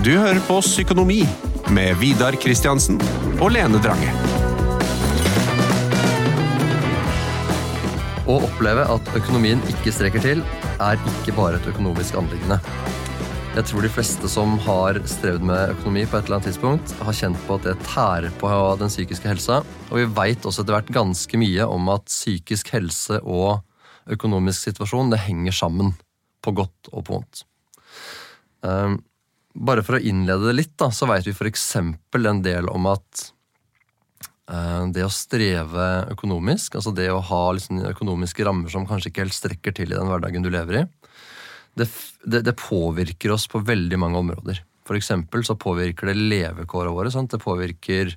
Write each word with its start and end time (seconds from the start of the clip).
Du 0.00 0.14
hører 0.16 0.38
på 0.48 0.54
Psykonomi 0.64 1.18
med 1.76 1.98
Vidar 2.00 2.32
Kristiansen 2.40 2.96
og 3.36 3.50
Lene 3.52 3.76
Drange. 3.84 4.08
Å 8.24 8.36
oppleve 8.46 8.86
at 8.94 9.10
økonomien 9.18 9.60
ikke 9.68 9.92
strekker 9.92 10.24
til, 10.24 10.40
er 10.80 10.96
ikke 11.10 11.34
bare 11.36 11.58
et 11.60 11.68
økonomisk 11.68 12.16
anliggende. 12.16 12.56
Jeg 13.58 13.66
tror 13.68 13.84
de 13.84 13.90
fleste 13.92 14.30
som 14.32 14.54
har 14.64 15.02
strevd 15.04 15.44
med 15.50 15.74
økonomi 15.74 16.06
på 16.08 16.16
et 16.16 16.30
eller 16.30 16.38
annet 16.38 16.48
tidspunkt, 16.48 16.96
har 17.04 17.20
kjent 17.20 17.44
på 17.44 17.60
at 17.60 17.68
det 17.68 17.76
tærer 17.90 18.32
på 18.40 18.54
den 18.80 18.94
psykiske 18.94 19.28
helsa. 19.28 19.60
Og 19.90 20.00
vi 20.00 20.08
veit 20.16 20.48
også 20.48 20.64
etter 20.64 20.78
hvert 20.78 20.94
ganske 20.96 21.42
mye 21.44 21.68
om 21.68 21.92
at 21.92 22.08
psykisk 22.08 22.72
helse 22.72 23.20
og 23.20 23.60
økonomisk 24.16 24.70
situasjon 24.70 25.12
det 25.12 25.20
henger 25.28 25.60
sammen. 25.60 25.92
På 26.40 26.56
godt 26.56 26.88
og 26.88 27.04
på 27.04 27.18
vondt. 27.18 27.44
Um, 28.64 29.02
bare 29.54 29.82
for 29.86 29.98
å 29.98 30.02
innlede 30.02 30.50
det 30.50 30.56
litt, 30.56 30.74
da, 30.78 30.90
så 30.94 31.08
veit 31.10 31.26
vi 31.26 31.34
f.eks. 31.34 31.66
en 31.76 32.42
del 32.44 32.70
om 32.70 32.86
at 32.90 33.26
eh, 34.50 34.86
det 34.94 35.04
å 35.06 35.12
streve 35.12 35.90
økonomisk, 36.14 36.78
altså 36.78 36.94
det 36.94 37.10
å 37.12 37.22
ha 37.30 37.42
liksom, 37.56 37.82
økonomiske 37.90 38.46
rammer 38.46 38.72
som 38.72 38.86
kanskje 38.88 39.10
ikke 39.10 39.26
helt 39.26 39.36
strekker 39.36 39.76
til 39.76 39.92
i 39.92 39.98
den 39.98 40.10
hverdagen 40.10 40.46
du 40.46 40.50
lever 40.52 40.82
i, 40.82 40.84
det, 41.78 41.86
det, 42.24 42.44
det 42.46 42.58
påvirker 42.58 43.34
oss 43.34 43.46
på 43.50 43.62
veldig 43.62 43.98
mange 44.00 44.20
områder. 44.22 44.64
Eksempel 44.90 45.44
så 45.46 45.54
påvirker 45.54 46.08
det 46.10 46.16
levekårene 46.18 46.90
våre. 46.90 47.12
Sant? 47.14 47.30
Det 47.30 47.38
påvirker 47.38 48.08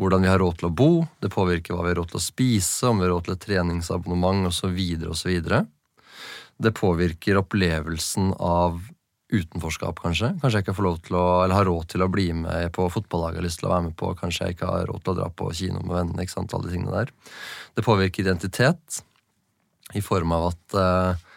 hvordan 0.00 0.22
vi 0.24 0.30
har 0.30 0.38
råd 0.40 0.60
til 0.60 0.68
å 0.70 0.72
bo, 0.72 0.92
det 1.20 1.28
påvirker 1.28 1.74
hva 1.74 1.82
vi 1.84 1.90
har 1.92 1.98
råd 2.00 2.14
til 2.14 2.20
å 2.20 2.22
spise, 2.22 2.88
om 2.88 3.00
vi 3.00 3.04
har 3.04 3.12
råd 3.12 3.26
til 3.26 3.34
et 3.34 3.42
treningsabonnement 3.44 4.48
osv. 4.48 4.78
osv. 5.10 5.50
Det 6.58 6.72
påvirker 6.78 7.42
opplevelsen 7.42 8.32
av 8.38 8.80
utenforskap, 9.28 10.00
kanskje. 10.00 10.32
Kanskje 10.40 10.60
jeg 10.60 10.64
ikke 10.64 10.76
får 10.78 10.86
lov 10.86 10.98
til 11.04 11.18
å, 11.20 11.26
eller 11.44 11.58
har 11.58 11.68
råd 11.68 11.90
til 11.92 12.04
å 12.04 12.10
bli 12.12 12.30
med 12.36 12.70
på 12.76 12.86
fotballaget 12.92 13.36
jeg 13.36 13.42
har 13.42 13.46
lyst 13.48 13.60
til 13.60 13.68
å 13.68 13.74
være 13.74 13.86
med 13.90 13.96
på. 14.00 14.12
Kanskje 14.16 14.46
jeg 14.46 14.56
ikke 14.56 14.70
har 14.70 14.88
råd 14.88 15.04
til 15.04 15.12
å 15.12 15.18
dra 15.20 15.28
på 15.28 15.50
kino 15.58 15.82
med 15.82 15.96
vennene. 15.98 16.24
ikke 16.24 16.36
sant, 16.36 16.54
alle 16.56 16.68
de 16.68 16.76
tingene 16.76 16.94
der. 16.96 17.12
Det 17.76 17.84
påvirker 17.84 18.24
identitet 18.24 19.02
i 19.96 20.04
form 20.04 20.32
av 20.36 20.48
at 20.50 20.78
uh, 20.80 21.28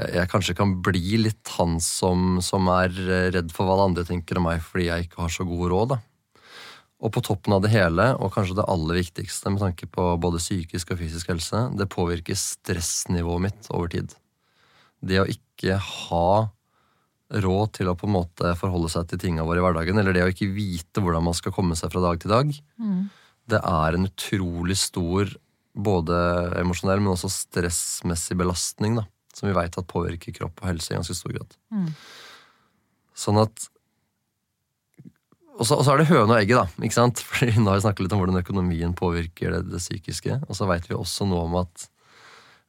jeg 0.00 0.30
kanskje 0.32 0.56
kan 0.56 0.76
bli 0.84 1.18
litt 1.20 1.54
han 1.56 1.80
som, 1.84 2.38
som, 2.44 2.68
er 2.72 2.94
redd 3.34 3.50
for 3.56 3.68
hva 3.68 3.76
alle 3.76 3.90
andre 3.90 4.06
tenker 4.08 4.40
om 4.40 4.48
meg 4.48 4.62
fordi 4.64 4.88
jeg 4.88 5.08
ikke 5.08 5.24
har 5.24 5.34
så 5.34 5.48
god 5.48 5.66
råd. 5.72 5.96
da. 5.96 6.00
Og 7.00 7.12
på 7.16 7.24
toppen 7.24 7.56
av 7.56 7.64
det 7.64 7.72
hele, 7.72 8.10
og 8.20 8.32
kanskje 8.34 8.58
det 8.60 8.68
aller 8.68 9.00
viktigste 9.00 9.52
med 9.52 9.64
tanke 9.64 9.88
på 9.88 10.12
både 10.20 10.40
psykisk 10.42 10.92
og 10.92 11.00
fysisk 11.00 11.32
helse, 11.32 11.66
det 11.72 11.88
påvirker 11.92 12.36
stressnivået 12.36 13.48
mitt 13.48 13.70
over 13.72 13.88
tid. 13.92 14.12
Det 15.00 15.22
å 15.22 15.28
ikke 15.28 15.78
ha 15.80 16.50
råd 17.30 17.72
til 17.78 17.90
å 17.90 17.96
på 17.98 18.08
en 18.08 18.16
måte 18.16 18.54
forholde 18.58 18.90
seg 18.92 19.06
til 19.10 19.20
tingene 19.22 19.46
våre 19.46 19.62
i 19.62 19.64
hverdagen, 19.64 20.00
eller 20.00 20.16
det 20.16 20.24
å 20.24 20.32
ikke 20.32 20.50
vite 20.54 21.02
hvordan 21.02 21.28
man 21.28 21.36
skal 21.36 21.54
komme 21.54 21.78
seg 21.78 21.92
fra 21.92 22.02
dag 22.02 22.20
til 22.22 22.32
dag, 22.32 22.50
mm. 22.80 23.00
det 23.54 23.60
er 23.70 23.96
en 23.96 24.08
utrolig 24.08 24.78
stor 24.80 25.30
både 25.70 26.16
emosjonell, 26.58 27.02
men 27.02 27.14
også 27.14 27.30
stressmessig 27.30 28.36
belastning, 28.40 28.98
da, 28.98 29.06
som 29.36 29.48
vi 29.48 29.54
veit 29.56 29.78
påvirker 29.78 30.34
kropp 30.40 30.64
og 30.64 30.72
helse 30.72 30.92
i 30.92 30.98
ganske 30.98 31.14
stor 31.16 31.36
grad. 31.36 31.54
Mm. 31.70 31.92
Sånn 33.20 33.38
at 33.42 33.70
og 35.60 35.66
så, 35.68 35.76
og 35.76 35.84
så, 35.84 35.92
er 35.92 36.00
det 36.00 36.08
høna 36.08 36.38
og 36.38 36.38
egget, 36.38 36.56
da. 36.56 36.84
ikke 36.86 36.96
sant? 36.96 37.20
Fordi 37.28 37.60
Nå 37.60 37.68
har 37.68 37.76
vi 37.76 37.84
snakket 37.84 38.06
litt 38.06 38.14
om 38.16 38.22
hvordan 38.22 38.40
økonomien 38.40 38.94
påvirker 38.96 39.52
det, 39.52 39.64
det 39.68 39.80
psykiske. 39.82 40.38
Og 40.48 40.56
så 40.56 40.68
veit 40.70 40.86
vi 40.88 40.96
også 40.96 41.26
noe 41.28 41.44
om 41.44 41.58
at 41.60 41.84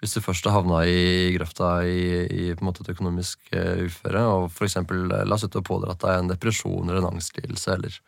hvis 0.02 0.16
du 0.18 0.24
først 0.26 0.48
har 0.50 0.56
havna 0.56 0.82
i 0.90 1.32
grøfta 1.36 1.84
i, 1.86 2.06
i, 2.26 2.46
et 2.50 2.90
økonomisk 2.90 3.40
uh, 3.54 3.86
uføre, 3.86 4.24
og 4.26 4.48
f.eks. 4.50 4.72
eksempel, 4.72 5.06
la 5.12 5.36
oss 5.36 5.46
ut 5.46 5.60
og 5.60 5.68
pådratt 5.68 6.02
deg 6.02 6.18
en 6.18 6.32
depresjon 6.32 6.90
eller 6.90 7.04
en 7.04 7.12
angstlidelse, 7.14 7.76
eller 7.76 8.00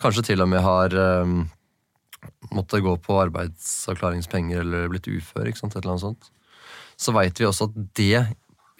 kanskje 0.00 0.24
til 0.30 0.40
og 0.40 0.48
med 0.48 0.64
har 0.64 0.96
um, 1.24 1.42
måttet 2.54 2.84
gå 2.84 2.96
på 3.04 3.18
arbeidsavklaringspenger 3.26 4.64
eller 4.64 4.88
blitt 4.92 5.10
ufør, 5.12 5.50
ikke 5.50 5.60
sant, 5.60 5.76
et 5.76 5.82
eller 5.82 5.98
annet 5.98 6.06
sånt, 6.06 6.32
så 6.96 7.12
veit 7.12 7.40
vi 7.40 7.48
også 7.48 7.68
at 7.68 7.78
det 7.98 8.24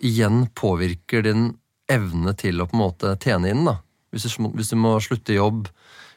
igjen 0.05 0.47
påvirker 0.57 1.25
din 1.27 1.51
evne 1.91 2.33
til 2.39 2.63
å 2.63 2.69
på 2.69 2.79
en 2.79 2.85
måte 2.87 3.17
tjene 3.21 3.53
inn. 3.53 3.67
da. 3.69 3.79
Hvis 4.15 4.27
du, 4.27 4.49
hvis 4.55 4.71
du 4.71 4.79
må 4.79 4.95
slutte 5.03 5.35
i 5.35 5.41
jobb, 5.41 5.69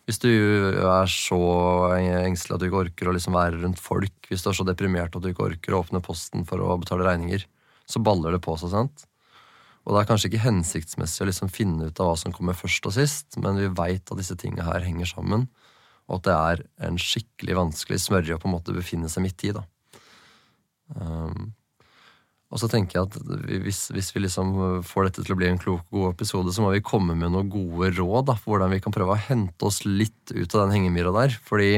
hvis 0.07 0.21
du 0.23 0.29
er 0.29 1.09
så 1.11 1.37
engstelig 1.97 2.55
at 2.55 2.61
du 2.61 2.69
ikke 2.69 2.83
orker 2.85 3.09
å 3.09 3.13
liksom 3.15 3.35
være 3.35 3.59
rundt 3.59 3.81
folk, 3.83 4.29
hvis 4.29 4.45
du 4.45 4.51
er 4.51 4.55
så 4.55 4.65
deprimert 4.67 5.17
at 5.17 5.23
du 5.23 5.31
ikke 5.33 5.49
orker 5.49 5.75
å 5.75 5.81
åpne 5.83 6.03
posten 6.05 6.45
for 6.47 6.63
å 6.63 6.77
betale 6.79 7.07
regninger, 7.09 7.43
så 7.87 7.99
baller 8.03 8.35
det 8.35 8.43
på 8.45 8.55
seg. 8.59 8.71
sant? 8.71 9.03
Og 9.87 9.95
det 9.95 10.01
er 10.01 10.07
kanskje 10.09 10.29
ikke 10.31 10.43
hensiktsmessig 10.43 11.23
å 11.23 11.27
liksom 11.29 11.51
finne 11.51 11.89
ut 11.89 11.99
av 12.03 12.09
hva 12.09 12.15
som 12.19 12.33
kommer 12.35 12.55
først 12.55 12.87
og 12.89 12.95
sist, 12.95 13.37
men 13.39 13.59
vi 13.59 13.69
veit 13.71 14.07
at 14.07 14.19
disse 14.19 14.35
tingene 14.39 14.67
her 14.67 14.83
henger 14.83 15.07
sammen, 15.11 15.47
og 16.07 16.19
at 16.19 16.27
det 16.27 16.35
er 16.37 16.63
en 16.87 16.99
skikkelig 16.99 17.55
vanskelig 17.59 17.99
smørje 18.03 18.35
å 18.35 18.41
på 18.41 18.49
en 18.49 18.55
måte 18.55 18.75
befinne 18.75 19.11
seg 19.11 19.23
midt 19.23 19.47
i. 19.47 19.53
da. 19.55 19.63
Um, 20.95 21.51
og 22.47 22.61
så 22.61 22.69
tenker 22.71 22.99
jeg 22.99 23.09
at 23.09 23.15
hvis, 23.65 23.81
hvis, 23.91 24.13
vi 24.15 24.23
liksom 24.23 24.53
får 24.87 25.09
dette 25.09 25.23
til 25.25 25.35
å 25.35 25.39
bli 25.39 25.49
en 25.49 25.59
klok 25.59 25.83
og 25.89 25.97
god 25.97 26.13
episode, 26.13 26.53
så 26.55 26.63
må 26.63 26.71
vi 26.71 26.85
komme 26.85 27.15
med 27.19 27.33
noen 27.33 27.49
gode 27.51 27.91
råd 27.97 28.29
da, 28.29 28.37
for 28.39 28.55
hvordan 28.55 28.71
vi 28.71 28.79
kan 28.83 28.95
prøve 28.95 29.17
å 29.17 29.19
hente 29.19 29.67
oss 29.67 29.81
litt 29.83 30.31
ut 30.31 30.55
av 30.55 30.63
den 30.63 30.77
hengemyra 30.77 31.11
der. 31.17 31.35
Fordi 31.43 31.73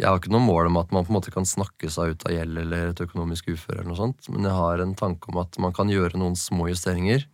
jeg 0.00 0.06
har 0.08 0.16
ikke 0.16 0.32
noe 0.32 0.46
mål 0.46 0.70
om 0.70 0.78
at 0.80 0.94
man 0.94 1.04
på 1.04 1.12
en 1.12 1.18
måte 1.18 1.34
kan 1.34 1.44
snakke 1.48 1.90
seg 1.92 2.14
ut 2.14 2.24
av 2.24 2.32
gjeld 2.32 2.62
eller 2.64 2.94
et 2.94 3.04
økonomisk 3.04 3.50
uføre, 3.52 3.82
eller 3.82 3.92
noe 3.92 4.00
sånt, 4.00 4.30
men 4.32 4.48
jeg 4.48 4.56
har 4.56 4.80
en 4.80 4.96
tanke 4.96 5.28
om 5.28 5.42
at 5.44 5.60
man 5.60 5.76
kan 5.76 5.92
gjøre 5.92 6.20
noen 6.20 6.38
små 6.38 6.70
justeringer 6.72 7.26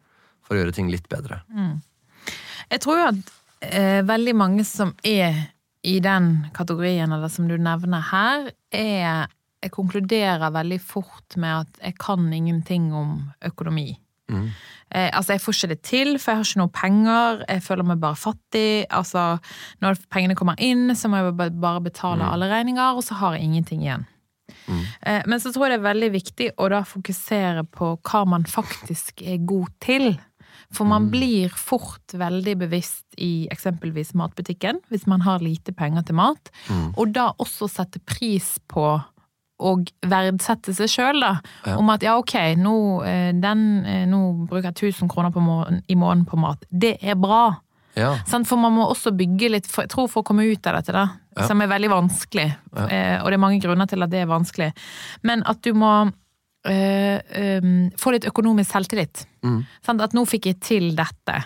for 0.43 0.57
å 0.57 0.63
gjøre 0.65 0.75
ting 0.75 0.91
litt 0.91 1.07
bedre. 1.13 1.45
Mm. 1.55 1.79
Jeg 2.73 2.83
tror 2.83 2.99
jo 2.99 3.07
at 3.13 3.33
eh, 3.63 4.03
veldig 4.09 4.35
mange 4.37 4.67
som 4.67 4.91
er 5.07 5.45
i 5.87 6.01
den 6.03 6.49
kategorien, 6.57 7.13
eller 7.15 7.31
som 7.31 7.47
du 7.47 7.55
nevner 7.63 8.03
her, 8.11 8.51
er 8.75 9.31
jeg 9.69 9.77
konkluderer 9.77 10.53
veldig 10.55 10.81
fort 10.83 11.39
med 11.41 11.63
at 11.63 11.81
jeg 11.85 11.99
kan 12.01 12.27
ingenting 12.33 12.91
om 12.97 13.19
økonomi. 13.45 13.93
Mm. 14.29 14.51
Eh, 14.91 15.09
altså, 15.13 15.35
jeg 15.35 15.43
får 15.45 15.57
ikke 15.57 15.71
det 15.73 15.81
til, 15.85 16.13
for 16.19 16.33
jeg 16.33 16.41
har 16.41 16.49
ikke 16.49 16.61
noe 16.63 16.75
penger. 16.75 17.43
Jeg 17.49 17.65
føler 17.65 17.89
meg 17.89 18.03
bare 18.03 18.19
fattig. 18.19 18.85
Altså, 18.91 19.25
når 19.85 20.01
pengene 20.13 20.37
kommer 20.39 20.61
inn, 20.61 20.89
så 20.97 21.11
må 21.11 21.21
jeg 21.21 21.37
bare 21.61 21.85
betale 21.85 22.23
mm. 22.23 22.31
alle 22.31 22.53
regninger, 22.53 22.97
og 22.97 23.05
så 23.05 23.19
har 23.21 23.37
jeg 23.37 23.49
ingenting 23.49 23.85
igjen. 23.85 24.07
Mm. 24.69 24.81
Eh, 25.03 25.21
men 25.29 25.41
så 25.41 25.53
tror 25.53 25.69
jeg 25.69 25.77
det 25.77 25.83
er 25.83 25.91
veldig 25.91 26.11
viktig 26.15 26.49
å 26.57 26.71
da 26.73 26.83
fokusere 26.89 27.67
på 27.73 27.93
hva 28.09 28.25
man 28.29 28.49
faktisk 28.49 29.23
er 29.25 29.45
god 29.49 29.73
til. 29.85 30.11
For 30.75 30.89
man 30.89 31.07
mm. 31.07 31.13
blir 31.13 31.53
fort 31.57 32.13
veldig 32.17 32.57
bevisst 32.61 33.17
i 33.17 33.49
eksempelvis 33.53 34.13
matbutikken, 34.19 34.83
hvis 34.93 35.07
man 35.09 35.25
har 35.25 35.45
lite 35.45 35.73
penger 35.77 36.05
til 36.09 36.19
mat, 36.21 36.51
mm. 36.69 36.91
og 36.97 37.15
da 37.17 37.31
også 37.41 37.71
sette 37.73 38.03
pris 38.05 38.57
på 38.69 38.99
og 39.59 39.89
verdsette 40.07 40.75
seg 40.77 40.91
sjøl, 40.93 41.23
da. 41.25 41.33
Ja. 41.67 41.79
Om 41.81 41.95
at 41.95 42.05
ja, 42.07 42.17
ok, 42.21 42.35
nå, 42.61 42.75
eh, 43.07 43.31
den, 43.37 43.65
eh, 43.87 44.05
nå 44.11 44.21
bruker 44.49 44.71
jeg 44.71 44.93
1000 44.95 45.11
kroner 45.11 45.35
måneden, 45.35 45.83
i 45.89 45.97
måneden 45.99 46.27
på 46.29 46.39
mat. 46.41 46.63
Det 46.71 46.97
er 47.03 47.19
bra. 47.19 47.59
Ja. 47.99 48.13
For 48.29 48.61
man 48.61 48.77
må 48.77 48.87
også 48.87 49.13
bygge 49.17 49.51
litt, 49.57 49.67
for, 49.71 49.87
jeg 49.87 49.93
tror 49.95 50.09
for 50.11 50.23
å 50.23 50.29
komme 50.29 50.47
ut 50.47 50.71
av 50.71 50.79
dette, 50.79 50.95
da, 50.95 51.07
ja. 51.35 51.49
som 51.49 51.61
er 51.63 51.71
veldig 51.71 51.91
vanskelig, 51.93 52.47
eh, 52.87 53.19
og 53.19 53.29
det 53.29 53.39
er 53.39 53.43
mange 53.43 53.61
grunner 53.65 53.91
til 53.91 54.05
at 54.05 54.13
det 54.13 54.23
er 54.23 54.31
vanskelig, 54.31 54.71
men 55.27 55.43
at 55.51 55.63
du 55.67 55.73
må 55.79 55.93
eh, 56.69 57.19
eh, 57.19 57.69
få 57.99 58.15
litt 58.15 58.29
økonomisk 58.29 58.71
selvtillit. 58.71 59.25
Mm. 59.47 59.61
At 59.99 60.17
nå 60.17 60.25
fikk 60.29 60.51
jeg 60.53 60.61
til 60.65 60.91
dette. 60.99 61.43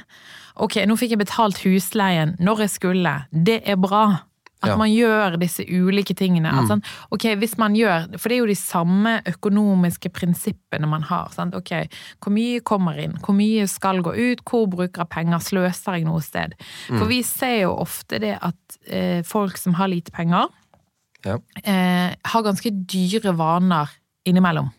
Ok, 0.62 0.83
nå 0.89 0.99
fikk 1.00 1.15
jeg 1.15 1.23
betalt 1.23 1.62
husleien 1.65 2.37
når 2.43 2.67
jeg 2.67 2.77
skulle. 2.77 3.15
Det 3.33 3.62
er 3.65 3.81
bra. 3.81 4.05
At 4.62 4.71
ja. 4.71 4.77
man 4.78 4.93
gjør 4.93 5.37
disse 5.43 5.65
ulike 5.67 6.15
tingene. 6.19 6.53
Mm. 6.55 6.69
Sånn, 6.71 6.83
ok, 7.15 7.27
hvis 7.41 7.56
man 7.59 7.75
gjør, 7.75 8.06
For 8.15 8.31
det 8.31 8.37
er 8.37 8.43
jo 8.45 8.50
de 8.53 8.59
samme 8.59 9.17
økonomiske 9.27 10.12
prinsippene 10.15 10.87
man 10.91 11.03
har. 11.09 11.33
Sant? 11.34 11.56
Ok, 11.59 11.75
Hvor 12.23 12.34
mye 12.34 12.62
kommer 12.62 12.99
inn? 13.03 13.17
Hvor 13.23 13.35
mye 13.37 13.67
skal 13.70 14.03
gå 14.06 14.14
ut? 14.14 14.44
Hvor 14.47 14.69
bruker 14.70 15.03
jeg 15.03 15.12
penger? 15.12 15.43
Sløser 15.43 15.99
jeg 15.99 16.06
noe 16.06 16.23
sted? 16.23 16.55
Mm. 16.88 17.00
For 17.00 17.11
vi 17.11 17.23
ser 17.26 17.56
jo 17.64 17.75
ofte 17.82 18.23
det 18.23 18.37
at 18.38 18.79
eh, 18.87 19.20
folk 19.26 19.59
som 19.59 19.75
har 19.81 19.91
lite 19.91 20.14
penger, 20.14 20.47
ja. 21.26 21.38
eh, 21.64 22.14
har 22.14 22.47
ganske 22.47 22.70
dyre 22.70 23.35
vaner 23.38 23.91
innimellom. 24.29 24.70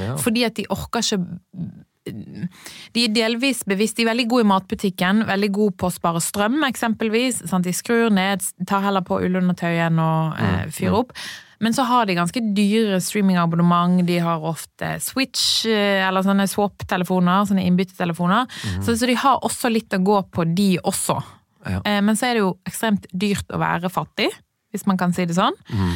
Ja. 0.00 0.16
Fordi 0.16 0.46
at 0.48 0.56
de 0.56 0.64
orker 0.72 1.04
ikke 1.04 1.20
de 2.06 3.04
er 3.04 3.12
delvis 3.14 3.62
bevisst. 3.68 3.96
De 3.98 4.04
er 4.04 4.10
veldig 4.10 4.26
gode 4.30 4.46
i 4.46 4.50
matbutikken, 4.50 5.22
veldig 5.28 5.50
gode 5.54 5.76
på 5.78 5.88
å 5.88 5.94
spare 5.94 6.22
strøm, 6.22 6.60
eksempelvis. 6.66 7.42
Sant? 7.50 7.66
De 7.68 7.74
skrur 7.76 8.10
ned, 8.14 8.42
tar 8.68 8.84
heller 8.86 9.04
på 9.06 9.20
ullundertøyen 9.22 10.00
og 10.02 10.36
eh, 10.40 10.60
mm, 10.66 10.74
fyrer 10.74 10.98
opp. 11.02 11.16
Men 11.62 11.76
så 11.76 11.84
har 11.86 12.08
de 12.08 12.16
ganske 12.18 12.42
dyre 12.56 12.98
streamingabonnement. 13.04 14.02
De 14.08 14.18
har 14.24 14.42
ofte 14.50 14.96
Switch 15.04 15.62
eh, 15.70 16.02
eller 16.02 16.26
sånne 16.26 16.48
swap-telefoner, 16.50 17.46
sånne 17.46 17.66
innbyttetelefoner. 17.68 18.50
Mm. 18.50 18.80
Så, 18.82 18.96
så, 18.96 19.06
de 19.06 19.18
har 19.22 19.44
også 19.46 19.70
litt 19.70 19.94
å 19.94 20.02
gå 20.02 20.18
på, 20.34 20.48
de 20.58 20.72
også. 20.82 21.20
Ja. 21.62 21.84
Eh, 21.86 22.00
men 22.02 22.18
så 22.18 22.28
er 22.28 22.34
det 22.34 22.42
jo 22.42 22.56
ekstremt 22.66 23.06
dyrt 23.14 23.54
å 23.54 23.62
være 23.62 23.92
fattig 23.94 24.32
hvis 24.72 24.86
man 24.88 24.96
kan 25.00 25.12
si 25.12 25.24
det 25.28 25.36
sånn. 25.36 25.52
Mm. 25.68 25.92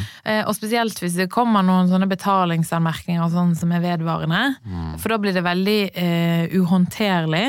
og 0.47 0.53
spesielt 0.55 0.99
hvis 1.01 1.15
det 1.17 1.29
kommer 1.33 1.63
noen 1.65 1.89
sånne 1.89 2.07
betalingsanmerkninger 2.11 3.29
sånn 3.33 3.55
som 3.57 3.71
er 3.73 3.81
vedvarende. 3.81 4.43
Mm. 4.65 4.93
For 5.01 5.09
da 5.09 5.17
blir 5.17 5.33
det 5.33 5.43
veldig 5.45 5.79
eh, 5.97 6.55
uhåndterlig. 6.59 7.47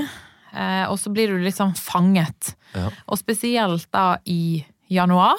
eh, 0.55 0.85
og 0.89 0.99
så 0.99 1.13
blir 1.13 1.29
du 1.29 1.39
litt 1.45 1.57
sånn 1.59 1.75
fanget. 1.77 2.55
Ja. 2.75 2.89
Og 3.07 3.19
spesielt 3.21 3.87
da 3.93 4.19
i 4.25 4.65
januar. 4.89 5.37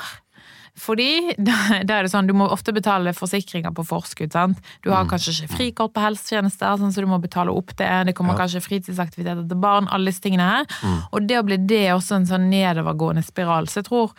Fordi 0.79 1.33
da 1.37 1.81
da 1.83 1.97
er 1.99 2.05
det 2.05 2.11
sånn, 2.13 2.27
du 2.29 2.33
må 2.37 2.45
ofte 2.53 2.71
betale 2.71 3.11
forsikringer 3.17 3.73
på 3.75 3.83
forskudd. 3.83 4.31
sant? 4.31 4.59
Du 4.85 4.91
har 4.93 5.09
kanskje 5.09 5.33
ikke 5.33 5.55
frikort 5.57 5.93
på 5.95 6.03
helsetjenester, 6.05 6.77
sånn, 6.79 6.93
så 6.95 7.03
du 7.03 7.09
må 7.09 7.17
betale 7.19 7.51
opp 7.51 7.73
det. 7.75 7.89
Det 8.07 8.13
kommer 8.15 8.37
Ja. 8.37 8.45
kanskje 8.45 8.61
fritidsaktiviteter 8.63 9.47
til 9.49 9.59
barn, 9.59 9.89
alle 9.91 10.11
disse 10.13 10.21
tingene 10.23 10.45
her. 10.53 10.69
Og 11.11 11.27
det 11.27 11.39
å 11.41 11.43
bli 11.49 11.57
det 11.57 11.81
er 11.89 11.97
også 11.97 12.15
en 12.21 12.29
sånn 12.29 12.47
nedovergående 12.53 13.25
spiral. 13.25 13.67
Så 13.67 13.81
jeg 13.81 13.89
tror 13.89 14.13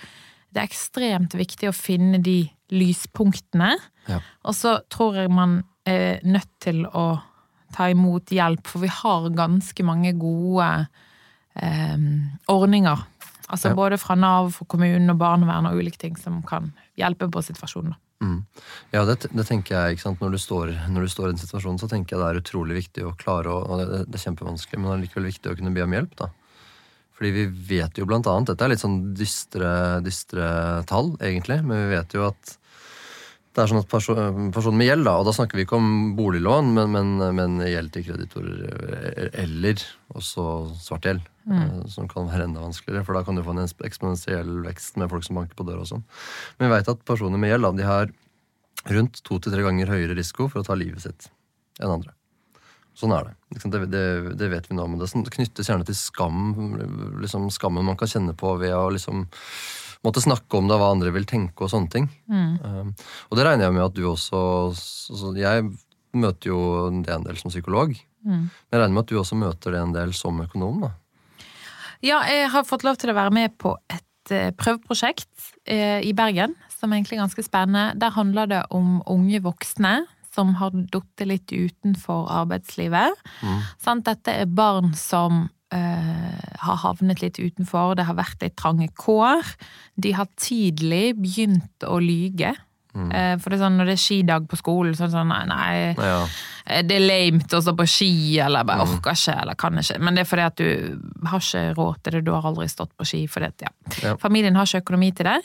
det 0.50 0.62
er 0.62 0.68
ekstremt 0.68 1.34
viktig 1.38 1.70
å 1.70 1.76
finne 1.76 2.18
de 2.22 2.42
lyspunktene. 2.74 3.74
Ja. 4.10 4.20
Og 4.46 4.56
så 4.58 4.78
tror 4.90 5.18
jeg 5.18 5.30
man 5.32 5.60
er 5.88 6.20
nødt 6.26 6.50
til 6.62 6.84
å 6.86 7.20
ta 7.74 7.86
imot 7.90 8.32
hjelp, 8.34 8.66
for 8.66 8.82
vi 8.82 8.90
har 8.90 9.28
ganske 9.36 9.84
mange 9.86 10.12
gode 10.18 10.66
eh, 11.54 11.96
ordninger. 12.50 13.06
Altså 13.50 13.70
Ja. 13.70 13.74
både 13.74 13.98
fra 13.98 14.14
Nav, 14.14 14.52
for 14.54 14.64
kommunen 14.70 15.10
og 15.10 15.18
barnevern 15.18 15.66
og 15.66 15.78
ulike 15.78 15.98
ting 15.98 16.16
som 16.16 16.42
kan 16.42 16.72
hjelpe 16.98 17.30
på 17.30 17.42
situasjonen. 17.42 17.94
Mm. 18.20 18.44
Ja, 18.92 19.04
det, 19.08 19.30
det 19.32 19.46
tenker 19.48 19.74
jeg, 19.74 19.96
ikke 19.96 20.02
sant. 20.02 20.20
Når 20.20 20.34
du, 20.34 20.38
står, 20.38 20.74
når 20.92 21.06
du 21.06 21.08
står 21.08 21.28
i 21.28 21.32
den 21.32 21.40
situasjonen, 21.40 21.78
så 21.80 21.88
tenker 21.88 22.16
jeg 22.16 22.20
det 22.20 22.28
er 22.28 22.42
utrolig 22.42 22.76
viktig 22.82 23.06
å 23.08 23.14
klare 23.18 23.48
å 23.48 23.62
og 23.64 23.80
det, 23.80 24.02
det 24.10 24.18
er 24.18 24.26
kjempevanskelig, 24.26 24.78
men 24.78 24.90
det 24.90 24.96
er 24.96 25.02
likevel 25.06 25.28
viktig 25.30 25.50
å 25.50 25.56
kunne 25.56 25.72
be 25.74 25.86
om 25.86 25.96
hjelp, 25.96 26.14
da. 26.20 26.28
Fordi 27.20 27.34
vi 27.36 27.74
vet 27.76 27.98
jo 28.00 28.06
blant 28.08 28.24
annet 28.32 28.48
Dette 28.48 28.64
er 28.64 28.72
litt 28.72 28.80
sånn 28.80 29.10
dystre, 29.12 29.68
dystre 30.00 30.46
tall, 30.88 31.12
egentlig, 31.20 31.58
men 31.60 31.84
vi 31.84 31.98
vet 31.98 32.16
jo 32.16 32.24
at 32.30 32.56
det 33.50 33.64
er 33.64 33.70
sånn 33.72 33.80
at 33.82 33.88
person, 33.90 34.50
personer 34.54 34.78
med 34.78 34.86
gjeld, 34.86 35.04
da, 35.08 35.16
og 35.18 35.26
da 35.26 35.32
snakker 35.34 35.58
vi 35.58 35.64
ikke 35.66 35.76
om 35.76 35.88
boliglån, 36.16 36.68
men, 36.76 36.92
men, 36.94 37.08
men 37.34 37.56
gjeld 37.66 37.90
til 37.92 38.04
kreditorer 38.06 38.60
eh, 38.70 39.26
eller 39.42 39.82
også 40.14 40.44
svart 40.78 41.08
gjeld, 41.08 41.24
mm. 41.50 41.64
som 41.90 42.06
kan 42.08 42.30
være 42.30 42.46
enda 42.46 42.62
vanskeligere, 42.62 43.02
for 43.08 43.18
da 43.18 43.24
kan 43.26 43.36
du 43.36 43.42
få 43.44 43.56
en 43.56 43.64
eksponentiell 43.66 44.54
vekst 44.68 44.96
med 45.02 45.10
folk 45.10 45.26
som 45.26 45.42
banker 45.42 45.58
på 45.58 45.66
døra 45.66 45.82
og 45.82 45.90
sånn. 45.90 46.06
Men 46.56 46.70
vi 46.70 46.76
vet 46.76 46.92
at 46.94 47.02
personer 47.10 47.42
med 47.42 47.50
gjeld 47.52 47.66
da, 47.66 47.74
de 47.80 47.90
har 47.90 48.14
rundt 48.94 49.20
to 49.26 49.42
til 49.42 49.52
tre 49.52 49.66
ganger 49.66 49.92
høyere 49.92 50.16
risiko 50.16 50.46
for 50.48 50.62
å 50.62 50.66
ta 50.70 50.78
livet 50.78 51.02
sitt 51.04 51.28
enn 51.82 51.90
andre. 51.90 52.14
Sånn 53.00 53.14
er 53.16 53.30
det. 53.30 53.34
Det, 53.64 53.80
det, 53.90 54.04
det 54.38 54.48
vet 54.52 54.66
vi 54.68 54.76
nå, 54.76 54.84
men 54.90 55.00
det 55.00 55.08
sånn- 55.08 55.24
knyttes 55.32 55.70
gjerne 55.70 55.86
til 55.88 55.96
skam. 55.96 56.50
Liksom 57.22 57.46
skammen 57.54 57.86
man 57.88 57.96
kan 58.00 58.10
kjenne 58.12 58.34
på 58.36 58.52
ved 58.60 58.74
å 58.76 58.90
liksom 58.92 59.24
måtte 60.04 60.22
snakke 60.24 60.56
om 60.60 60.68
det, 60.68 60.76
hva 60.80 60.90
andre 60.94 61.12
vil 61.12 61.26
tenke 61.28 61.64
og 61.64 61.72
sånne 61.72 61.90
ting. 61.92 62.06
Um, 62.28 62.92
og 63.28 63.36
det 63.36 63.44
regner 63.48 63.66
jeg 63.66 63.76
med 63.76 63.84
at 63.86 63.96
du 63.96 64.04
også 64.08 64.42
så, 64.76 65.16
så 65.16 65.32
Jeg 65.36 65.66
møter 66.16 66.50
jo 66.52 66.60
det 67.04 67.12
en 67.14 67.24
del 67.26 67.36
som 67.40 67.52
psykolog. 67.52 67.92
Men 68.24 68.48
jeg 68.72 68.80
regner 68.80 68.94
med 68.96 69.04
at 69.06 69.10
du 69.12 69.18
også 69.20 69.36
møter 69.40 69.72
det 69.76 69.80
en 69.80 69.92
del 69.96 70.12
som 70.16 70.40
økonom. 70.44 70.80
da. 70.84 70.92
Ja, 72.04 72.20
jeg 72.28 72.48
har 72.52 72.64
fått 72.68 72.84
lov 72.84 72.96
til 73.00 73.12
å 73.12 73.16
være 73.16 73.32
med 73.32 73.54
på 73.60 73.74
et 73.92 74.32
eh, 74.32 74.50
prøveprosjekt 74.56 75.28
eh, 75.68 76.00
i 76.04 76.12
Bergen, 76.16 76.54
som 76.72 76.92
er 76.92 77.00
egentlig 77.00 77.18
er 77.18 77.24
ganske 77.26 77.44
spennende. 77.44 77.92
Der 78.00 78.12
handler 78.16 78.48
det 78.50 78.62
om 78.76 78.98
unge 79.08 79.40
voksne 79.44 79.94
som 80.34 80.54
har 80.60 80.70
falt 80.92 81.24
litt 81.26 81.50
utenfor 81.52 82.28
arbeidslivet. 82.30 83.18
Sant? 83.82 84.04
Dette 84.06 84.34
er 84.42 84.46
barn 84.46 84.92
som 84.94 85.48
eh, 85.74 86.54
har 86.62 86.80
havnet 86.84 87.22
litt 87.22 87.38
utenfor, 87.38 87.96
det 87.98 88.06
har 88.06 88.18
vært 88.18 88.42
litt 88.42 88.56
trange 88.60 88.88
kår. 88.98 89.42
De 89.96 90.12
har 90.16 90.30
tidlig 90.40 91.16
begynt 91.18 91.86
å 91.86 91.98
lyge. 92.02 92.54
Eh, 92.90 93.36
for 93.38 93.50
det 93.50 93.58
er 93.60 93.64
sånn, 93.64 93.76
når 93.78 93.90
det 93.90 93.92
er 93.94 94.02
skidag 94.02 94.48
på 94.50 94.58
skolen, 94.58 94.96
så 94.98 95.04
er 95.04 95.10
det 95.12 95.18
sånn 95.18 95.30
nei, 95.30 95.44
nei 95.46 95.74
Ja. 95.94 96.24
Eh, 96.70 96.82
det 96.86 96.96
er 96.96 97.04
lamet 97.04 97.54
å 97.56 97.60
stå 97.64 97.74
på 97.78 97.86
ski, 97.90 98.12
eller 98.42 98.66
bare 98.68 98.86
orker 98.86 99.16
ikke, 99.16 99.36
eller 99.42 99.58
kan 99.60 99.80
ikke. 99.80 99.98
Men 100.00 100.16
det 100.16 100.24
er 100.24 100.30
fordi 100.30 100.46
at 100.46 100.60
du 100.60 101.26
har 101.30 101.42
ikke 101.44 101.64
råd 101.78 102.02
til 102.02 102.16
det, 102.16 102.22
du 102.26 102.32
har 102.34 102.48
aldri 102.50 102.68
stått 102.70 102.92
på 102.98 103.06
ski. 103.08 103.22
Fordi 103.30 103.50
at, 103.50 103.66
ja. 103.66 103.72
Ja. 104.04 104.14
Familien 104.22 104.56
har 104.58 104.68
ikke 104.68 104.84
økonomi 104.84 105.10
til 105.16 105.28
det. 105.30 105.38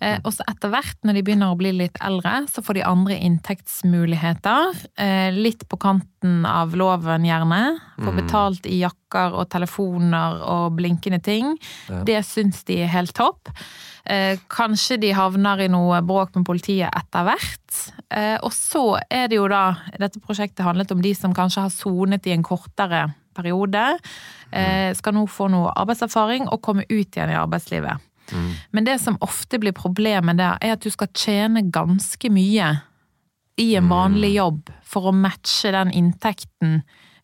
Eh, 0.00 0.18
og 0.24 0.32
så 0.36 0.46
etter 0.50 0.72
hvert, 0.72 0.98
når 1.06 1.18
de 1.18 1.24
begynner 1.26 1.52
å 1.52 1.58
bli 1.60 1.74
litt 1.76 2.00
eldre, 2.04 2.46
så 2.50 2.64
får 2.64 2.80
de 2.80 2.86
andre 2.88 3.18
inntektsmuligheter. 3.28 4.82
Eh, 4.96 5.28
litt 5.36 5.66
på 5.68 5.78
kanten 5.80 6.44
av 6.48 6.74
loven, 6.76 7.24
gjerne. 7.24 7.62
Får 8.00 8.16
betalt 8.16 8.66
i 8.68 8.80
jakker 8.82 9.36
og 9.36 9.48
telefoner 9.52 10.42
og 10.46 10.76
blinkende 10.78 11.20
ting. 11.24 11.54
Ja. 11.88 12.02
Det 12.06 12.20
syns 12.28 12.64
de 12.68 12.82
er 12.84 12.92
helt 12.92 13.14
topp. 13.16 13.50
Eh, 14.04 14.38
kanskje 14.50 14.98
de 15.00 15.12
havner 15.16 15.60
i 15.64 15.68
noe 15.72 16.00
bråk 16.02 16.34
med 16.36 16.46
politiet 16.48 16.90
etter 16.96 17.26
hvert. 17.28 17.80
Eh, 18.10 18.36
og 18.42 18.52
så 18.54 18.98
er 19.06 19.28
det 19.30 19.36
jo 19.38 19.46
da 19.50 19.76
Dette 19.94 20.18
prosjektet 20.18 20.64
handlet 20.66 20.90
om 20.90 21.02
de 21.02 21.12
som 21.14 21.34
kanskje 21.36 21.66
har 21.66 21.74
sonet 21.74 22.26
i 22.26 22.34
en 22.34 22.44
kortere 22.46 23.06
periode. 23.36 23.82
Eh, 24.50 24.90
skal 24.98 25.14
nå 25.14 25.26
få 25.30 25.48
noe 25.52 25.74
arbeidserfaring 25.78 26.48
og 26.50 26.62
komme 26.64 26.86
ut 26.90 27.06
igjen 27.06 27.30
i 27.30 27.38
arbeidslivet. 27.38 28.06
Men 28.70 28.86
det 28.86 29.00
som 29.02 29.16
ofte 29.26 29.58
blir 29.58 29.74
problemet 29.74 30.38
der, 30.38 30.58
er 30.62 30.76
at 30.76 30.84
du 30.84 30.90
skal 30.94 31.08
tjene 31.18 31.64
ganske 31.74 32.30
mye 32.30 32.68
i 33.58 33.72
en 33.74 33.88
vanlig 33.90 34.36
jobb 34.36 34.70
for 34.86 35.10
å 35.10 35.14
matche 35.16 35.72
den 35.74 35.90
inntekten 35.98 36.80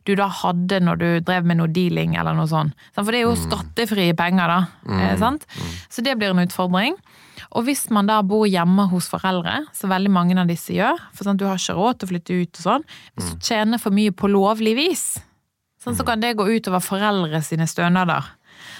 du 0.06 0.14
da 0.18 0.28
hadde 0.30 0.78
når 0.82 0.98
du 1.00 1.06
drev 1.26 1.46
med 1.48 1.58
noe 1.58 1.70
dealing 1.72 2.14
eller 2.18 2.36
noe 2.38 2.46
sånt. 2.50 2.74
For 2.94 3.10
det 3.10 3.22
er 3.22 3.26
jo 3.26 3.38
skattefrie 3.38 4.14
penger, 4.18 4.52
da. 4.52 4.58
Mm. 4.86 5.06
Sant? 5.18 5.46
Så 5.90 6.04
det 6.06 6.14
blir 6.18 6.34
en 6.34 6.44
utfordring. 6.44 6.94
Og 7.52 7.66
hvis 7.68 7.86
man 7.94 8.08
da 8.10 8.20
bor 8.26 8.46
hjemme 8.48 8.88
hos 8.92 9.10
foreldre, 9.12 9.62
som 9.76 9.92
veldig 9.92 10.12
mange 10.12 10.38
av 10.40 10.50
disse 10.50 10.74
gjør, 10.76 11.00
for 11.14 11.28
sånn, 11.28 11.38
du 11.40 11.46
har 11.48 11.60
ikke 11.60 11.76
råd 11.78 12.00
til 12.00 12.08
å 12.08 12.12
flytte 12.14 12.40
ut 12.40 12.60
og 12.60 12.66
sånn, 12.68 12.88
hvis 13.16 13.30
du 13.30 13.46
tjener 13.50 13.82
for 13.82 13.96
mye 13.96 14.14
på 14.16 14.30
lovlig 14.32 14.76
vis, 14.78 15.06
sånn, 15.82 15.96
så 15.98 16.06
kan 16.06 16.22
det 16.22 16.36
gå 16.38 16.48
utover 16.48 16.84
foreldre 16.84 17.42
sine 17.44 17.68
stønader. 17.70 18.26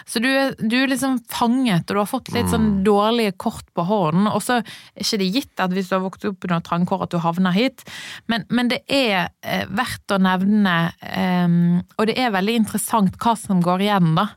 Så 0.08 0.20
du, 0.22 0.28
du 0.58 0.76
er 0.78 0.90
liksom 0.90 1.18
fanget, 1.28 1.84
og 1.90 1.96
du 1.96 2.00
har 2.00 2.08
fått 2.08 2.30
litt 2.34 2.48
sånn 2.50 2.80
dårlige 2.86 3.34
kort 3.42 3.66
på 3.76 3.84
hånden. 3.86 4.28
Og 4.30 4.40
så 4.44 4.60
er 4.60 5.02
ikke 5.04 5.20
det 5.20 5.28
gitt 5.34 5.62
at 5.62 5.74
hvis 5.74 5.90
du 5.90 5.96
har 5.96 6.04
vokst 6.04 6.24
opp 6.28 6.46
i 6.46 6.50
noe 6.52 6.64
trangkår 6.64 7.04
at 7.06 7.12
du 7.12 7.18
havner 7.22 7.54
hit, 7.56 7.84
men, 8.30 8.46
men 8.48 8.70
det 8.72 8.82
er 8.88 9.28
eh, 9.44 9.66
verdt 9.68 10.14
å 10.14 10.20
nevne, 10.22 10.76
eh, 11.04 11.58
og 11.98 12.08
det 12.08 12.16
er 12.22 12.34
veldig 12.34 12.56
interessant 12.62 13.18
hva 13.22 13.36
som 13.40 13.60
går 13.64 13.86
igjen, 13.88 14.14
da. 14.18 14.30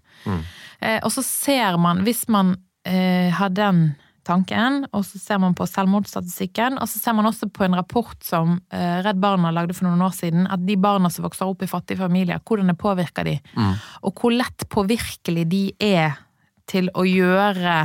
Eh, 0.81 1.00
og 1.04 1.12
så 1.16 1.24
ser 1.25 1.80
man, 1.81 2.04
hvis 2.07 2.25
man 2.31 2.56
eh, 2.88 3.31
har 3.36 3.54
den 3.56 3.94
tanken, 4.30 4.84
og 4.94 5.04
så 5.08 5.20
ser 5.22 5.40
man 5.42 5.56
på 5.58 5.66
selvmordsstatistikken, 5.70 6.78
og 6.80 6.88
så 6.90 7.02
ser 7.02 7.16
man 7.18 7.28
også 7.30 7.50
på 7.54 7.66
en 7.68 7.76
rapport 7.80 8.18
som 8.26 8.56
eh, 8.72 9.00
Redd 9.06 9.20
Barna 9.22 9.52
lagde 9.56 9.76
for 9.78 9.90
noen 9.90 10.02
år 10.06 10.14
siden, 10.18 10.46
at 10.50 10.64
de 10.66 10.78
barna 10.80 11.10
som 11.14 11.26
vokser 11.28 11.50
opp 11.50 11.66
i 11.66 11.70
fattige 11.72 12.00
familier, 12.00 12.40
hvordan 12.46 12.72
det 12.72 12.78
påvirker 12.81 13.28
de, 13.28 13.38
og 14.06 14.14
hvor 14.21 14.33
lett 14.38 14.68
påvirkelig 14.71 15.48
de 15.52 15.64
er 15.92 16.19
til 16.69 16.92
å 16.94 17.06
gjøre 17.07 17.80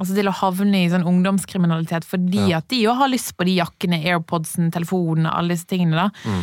Altså 0.00 0.14
til 0.16 0.30
å 0.30 0.32
havne 0.32 0.78
i 0.80 0.86
sånn 0.88 1.02
ungdomskriminalitet 1.04 2.06
fordi 2.08 2.46
Ja. 2.48 2.62
at 2.62 2.70
de 2.72 2.78
jo 2.86 2.94
har 2.96 3.10
lyst 3.12 3.34
på 3.36 3.44
de 3.44 3.58
jakkene, 3.58 3.98
airpodsen, 4.08 4.70
telefonen, 4.72 5.26
alle 5.28 5.52
disse 5.52 5.68
tingene. 5.68 6.06
da. 6.08 6.36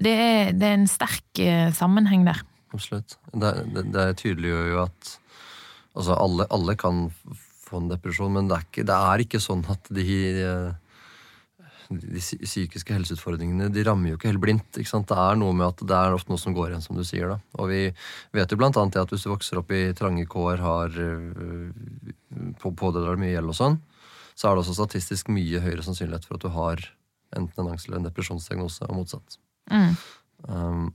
Det, 0.00 0.14
er, 0.16 0.52
det 0.56 0.64
er 0.70 0.78
en 0.78 0.86
sterk 0.88 1.42
eh, 1.44 1.68
sammenheng 1.76 2.24
der. 2.24 2.40
Absolutt. 2.72 3.18
Det, 3.36 3.50
det, 3.74 3.82
det 3.92 4.06
tydeliggjør 4.22 4.70
jo 4.72 4.78
at 4.86 5.10
altså 5.92 6.16
alle, 6.24 6.46
alle 6.56 6.74
kan 6.80 7.02
få 7.72 7.80
en 7.82 7.90
depresjon, 7.90 8.32
men 8.36 8.48
det 8.50 8.58
er 8.60 8.66
ikke, 8.68 8.84
det 8.92 9.00
er 9.10 9.24
ikke 9.26 9.40
sånn 9.42 9.64
at 9.72 9.90
de, 9.96 10.06
eh, 10.44 10.72
de 11.92 12.20
psykiske 12.22 12.94
helseutfordringene 12.94 13.66
de 13.72 13.82
rammer 13.84 14.12
jo 14.12 14.16
ikke 14.16 14.30
helt 14.30 14.40
blindt. 14.40 14.78
Ikke 14.80 14.88
sant? 14.92 15.08
Det 15.10 15.18
er 15.18 15.36
noe 15.40 15.52
med 15.56 15.66
at 15.72 15.82
det 15.90 15.96
er 15.98 16.14
ofte 16.16 16.32
noe 16.32 16.40
som 16.40 16.54
går 16.56 16.70
igjen, 16.72 16.84
som 16.84 16.96
du 16.96 17.02
sier. 17.04 17.28
da. 17.34 17.38
Og 17.60 17.68
vi 17.72 17.82
vet 18.32 18.52
jo 18.54 18.56
blant 18.60 18.78
annet 18.80 18.96
at 19.02 19.12
hvis 19.12 19.26
du 19.26 19.32
vokser 19.32 19.60
opp 19.60 19.72
i 19.76 19.82
trange 19.98 20.24
kår, 20.30 20.62
har 20.64 20.88
øh, 20.96 21.68
på, 22.62 22.72
pådrar 22.80 23.12
deg 23.12 23.20
mye 23.26 23.34
gjeld 23.34 23.52
og 23.52 23.58
sånn, 23.58 23.78
så 24.32 24.48
er 24.48 24.56
det 24.56 24.64
også 24.64 24.78
statistisk 24.78 25.28
mye 25.28 25.60
høyere 25.60 25.84
sannsynlighet 25.84 26.24
for 26.24 26.38
at 26.38 26.46
du 26.46 26.52
har 26.54 26.80
enten 27.36 27.60
en 27.66 27.72
angst- 27.74 27.88
eller 27.90 28.00
en 28.00 28.06
depresjonsdiagnose, 28.08 28.88
og 28.88 28.96
motsatt. 29.02 29.36
Mm. 29.72 29.92
Um, 30.48 30.94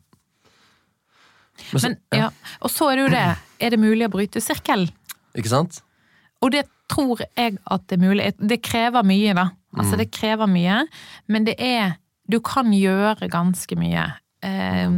men 1.73 1.81
så- 1.81 1.89
Men, 1.89 1.97
ja. 2.13 2.29
Og 2.61 2.69
så 2.69 2.89
er 2.91 2.95
det 2.97 3.03
jo 3.05 3.09
det, 3.13 3.37
er 3.61 3.69
det 3.69 3.79
mulig 3.79 4.05
å 4.07 4.11
bryte 4.13 4.41
sirkelen? 4.41 4.89
Ikke 5.37 5.49
sant? 5.49 5.81
Og 6.41 6.51
det 6.53 6.65
tror 6.91 7.19
jeg 7.25 7.57
at 7.65 7.87
det 7.89 7.97
er 7.97 8.03
mulig. 8.03 8.27
Det 8.39 8.61
krever 8.63 9.03
mye, 9.03 9.33
da. 9.35 9.49
Altså, 9.77 9.93
Mm. 9.95 9.97
det 10.03 10.11
krever 10.11 10.47
mye, 10.49 10.87
men 11.27 11.43
det 11.45 11.55
er 11.59 11.97
Du 12.29 12.39
kan 12.43 12.65
gjøre 12.75 13.29
ganske 13.31 13.75
mye 13.79 14.01
eh, 14.43 14.89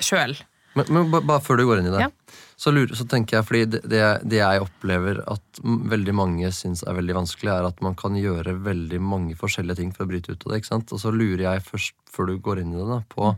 sjøl. 0.00 0.32
Men, 0.78 0.86
men 0.94 1.10
bare 1.26 1.42
før 1.44 1.58
du 1.58 1.66
går 1.68 1.80
inn 1.82 1.88
i 1.90 1.92
det, 1.92 2.00
Ja. 2.06 2.08
så, 2.56 2.72
lurer, 2.72 2.94
så 2.96 3.04
tenker 3.04 3.36
jeg 3.36 3.44
fordi 3.44 3.64
det, 3.74 3.82
det, 3.90 4.00
det 4.24 4.38
jeg 4.40 4.62
opplever 4.64 5.20
at 5.28 5.60
veldig 5.62 6.14
mange 6.14 6.48
syns 6.56 6.82
er 6.88 6.94
veldig 6.96 7.14
vanskelig, 7.18 7.50
er 7.52 7.66
at 7.68 7.82
man 7.84 7.94
kan 7.98 8.16
gjøre 8.16 8.54
veldig 8.64 9.00
mange 9.02 9.36
forskjellige 9.36 9.76
ting 9.76 9.92
for 9.92 10.06
å 10.06 10.08
bryte 10.08 10.32
ut 10.32 10.46
av 10.46 10.52
det. 10.54 10.62
ikke 10.62 10.70
sant? 10.72 10.92
Og 10.96 11.00
så 11.02 11.12
lurer 11.12 11.44
jeg 11.44 11.66
først, 11.66 11.92
før 12.08 12.26
du 12.32 12.38
går 12.38 12.60
inn 12.62 12.72
i 12.72 12.80
det, 12.80 12.88
da, 12.88 13.00
på 13.12 13.34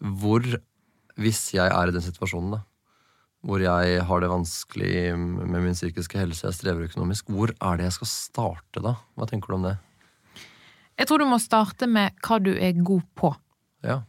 hvor 0.00 0.42
Hvis 1.20 1.52
jeg 1.54 1.68
er 1.70 1.88
i 1.88 1.92
den 1.92 2.00
situasjonen, 2.02 2.54
da, 2.56 2.60
hvor 3.42 3.62
jeg 3.62 4.02
har 4.06 4.22
det 4.22 4.30
vanskelig 4.30 4.92
med 5.18 5.58
min 5.64 5.74
psykiske 5.74 6.20
helse, 6.20 6.46
jeg 6.46 6.58
strever 6.58 6.86
økonomisk, 6.86 7.30
hvor 7.34 7.50
er 7.50 7.80
det 7.80 7.88
jeg 7.88 7.96
skal 7.98 8.10
starte 8.10 8.82
da? 8.84 8.94
Hva 9.18 9.26
tenker 9.30 9.50
du 9.50 9.58
om 9.58 9.66
det? 9.66 9.76
Jeg 11.00 11.08
tror 11.08 11.22
du 11.22 11.26
må 11.26 11.40
starte 11.42 11.88
med 11.90 12.14
hva 12.22 12.38
du 12.42 12.52
er 12.54 12.78
god 12.78 13.02
på. 13.18 13.32
Ja. 13.82 14.02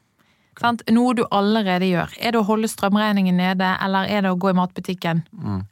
Okay. 0.53 0.93
Noe 0.93 1.15
du 1.17 1.23
allerede 1.33 1.87
gjør. 1.89 2.11
Er 2.21 2.35
det 2.35 2.41
å 2.43 2.45
holde 2.45 2.69
strømregningen 2.69 3.39
nede, 3.39 3.71
eller 3.81 4.05
er 4.05 4.21
det 4.21 4.33
å 4.35 4.37
gå 4.37 4.51
i 4.51 4.57
matbutikken? 4.57 5.23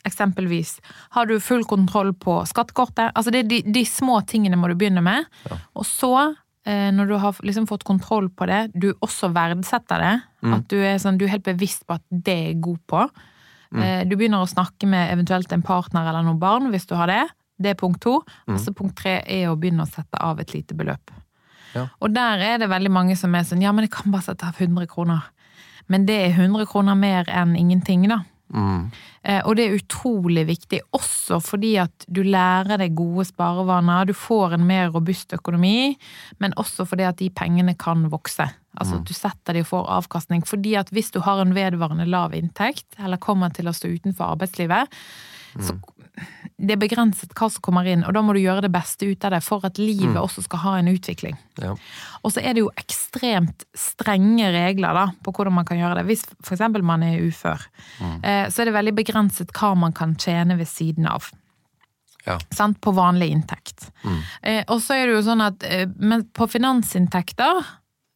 Eksempelvis. 0.09 0.79
Har 1.13 1.29
du 1.29 1.35
full 1.43 1.67
kontroll 1.69 2.15
på 2.17 2.39
skattekortet? 2.49 3.11
Altså 3.13 3.33
det 3.33 3.43
er 3.43 3.51
de, 3.51 3.59
de 3.77 3.83
små 3.85 4.23
tingene 4.25 4.57
må 4.57 4.71
du 4.71 4.77
begynne 4.79 5.03
med. 5.05 5.29
Og 5.77 5.85
så, 5.85 6.31
eh, 6.65 6.89
når 6.95 7.11
du 7.11 7.15
har 7.21 7.43
liksom 7.45 7.69
fått 7.69 7.85
kontroll 7.85 8.31
på 8.33 8.49
det, 8.49 8.63
du 8.73 8.89
også 9.05 9.29
verdsetter 9.35 10.01
det, 10.01 10.15
at 10.49 10.65
du 10.73 10.79
er, 10.79 10.97
sånn, 10.97 11.21
du 11.21 11.27
er 11.27 11.35
helt 11.35 11.45
bevisst 11.45 11.85
på 11.85 11.99
at 11.99 12.07
det 12.09 12.39
er 12.49 12.63
god 12.65 12.81
på. 12.89 13.05
Eh, 13.79 14.03
Du 14.07 14.15
begynner 14.17 14.43
å 14.43 14.49
snakke 14.49 14.87
med 14.87 15.11
eventuelt 15.13 15.51
en 15.53 15.61
partner 15.61 16.07
eller 16.09 16.23
noen 16.23 16.39
barn, 16.39 16.71
hvis 16.71 16.85
du 16.87 16.95
har 16.95 17.07
det. 17.07 17.23
Det 17.61 17.69
er 17.69 17.75
punkt 17.79 18.01
to. 18.01 18.21
Og 18.47 18.57
så 18.59 18.73
punkt 18.73 18.95
tre 18.97 19.21
er 19.25 19.47
å 19.49 19.55
begynne 19.55 19.85
å 19.85 19.89
sette 19.89 20.19
av 20.19 20.39
et 20.39 20.51
lite 20.53 20.73
beløp. 20.75 21.11
Ja. 21.75 21.87
Og 22.01 22.11
der 22.13 22.41
er 22.43 22.57
det 22.57 22.67
veldig 22.69 22.91
mange 22.91 23.15
som 23.15 23.33
er 23.35 23.43
sånn 23.47 23.61
ja, 23.61 23.71
men 23.71 23.85
jeg 23.85 23.91
kan 23.91 24.11
bare 24.11 24.23
sette 24.23 24.43
av 24.47 24.57
100 24.59 24.87
kroner. 24.91 25.21
Men 25.87 26.05
det 26.05 26.17
er 26.25 26.33
100 26.35 26.65
kroner 26.67 26.95
mer 26.95 27.23
enn 27.29 27.55
ingenting, 27.55 28.07
da. 28.09 28.23
Mm. 28.53 28.91
Eh, 29.23 29.41
Og 29.45 29.55
det 29.55 29.65
er 29.65 29.77
utrolig 29.77 30.45
viktig, 30.47 30.81
også 30.93 31.39
fordi 31.43 31.75
at 31.81 32.05
du 32.07 32.23
lærer 32.23 32.81
deg 32.81 32.95
gode 32.97 33.25
sparevaner, 33.29 34.09
du 34.09 34.13
får 34.17 34.57
en 34.57 34.65
mer 34.67 34.89
robust 34.91 35.33
økonomi, 35.33 35.95
men 36.39 36.55
også 36.57 36.85
fordi 36.89 37.07
at 37.07 37.19
de 37.21 37.29
pengene 37.29 37.75
kan 37.79 38.09
vokse. 38.11 38.49
Altså 38.79 39.01
at 39.01 39.07
du 39.07 39.13
setter 39.13 39.53
de 39.53 39.63
og 39.65 39.67
får 39.67 39.89
avkastning. 39.97 40.45
Fordi 40.47 40.75
at 40.79 40.89
hvis 40.95 41.11
du 41.11 41.19
har 41.19 41.41
en 41.41 41.55
vedvarende 41.55 42.05
lav 42.07 42.33
inntekt, 42.33 42.87
eller 42.99 43.19
kommer 43.19 43.51
til 43.51 43.67
å 43.67 43.75
stå 43.75 43.91
utenfor 43.91 44.31
arbeidslivet, 44.37 44.87
så 45.59 45.75
det 46.61 46.75
er 46.75 46.81
begrenset 46.81 47.33
hva 47.37 47.49
som 47.49 47.63
kommer 47.65 47.87
inn, 47.89 48.03
og 48.05 48.13
da 48.15 48.21
må 48.23 48.35
du 48.35 48.41
gjøre 48.41 48.63
det 48.65 48.71
beste 48.73 49.07
ut 49.09 49.25
av 49.25 49.33
det 49.35 49.41
for 49.45 49.65
at 49.65 49.79
livet 49.81 50.19
også 50.21 50.43
skal 50.45 50.61
ha 50.63 50.73
en 50.79 50.91
utvikling. 50.91 51.37
Ja. 51.61 51.73
Og 52.21 52.35
så 52.35 52.43
er 52.43 52.55
det 52.55 52.63
jo 52.63 52.71
ekstremt 52.77 53.65
strenge 53.77 54.51
regler 54.53 54.97
da, 54.97 55.05
på 55.25 55.33
hvordan 55.33 55.57
man 55.57 55.67
kan 55.67 55.79
gjøre 55.81 55.99
det. 55.99 56.05
Hvis 56.09 56.25
eksempel 56.45 56.85
man 56.85 57.05
er 57.07 57.21
ufør, 57.25 57.65
eh, 58.21 58.45
så 58.49 58.61
er 58.61 58.69
det 58.69 58.77
veldig 58.77 58.95
begrenset 59.01 59.53
hva 59.57 59.73
man 59.79 59.95
kan 59.97 60.13
tjene 60.21 60.59
ved 60.59 60.69
siden 60.69 61.09
av. 61.09 61.31
Ja. 62.27 62.37
Sant? 62.53 62.77
På 62.81 62.93
vanlig 62.93 63.31
inntekt. 63.33 63.89
Eh, 64.45 64.61
og 64.67 64.77
så 64.85 64.99
er 64.99 65.07
det 65.07 65.15
jo 65.17 65.23
sånn 65.25 65.41
at 65.41 65.63
eh, 65.65 65.87
Men 65.97 66.27
på 66.29 66.45
finansinntekter 66.45 67.63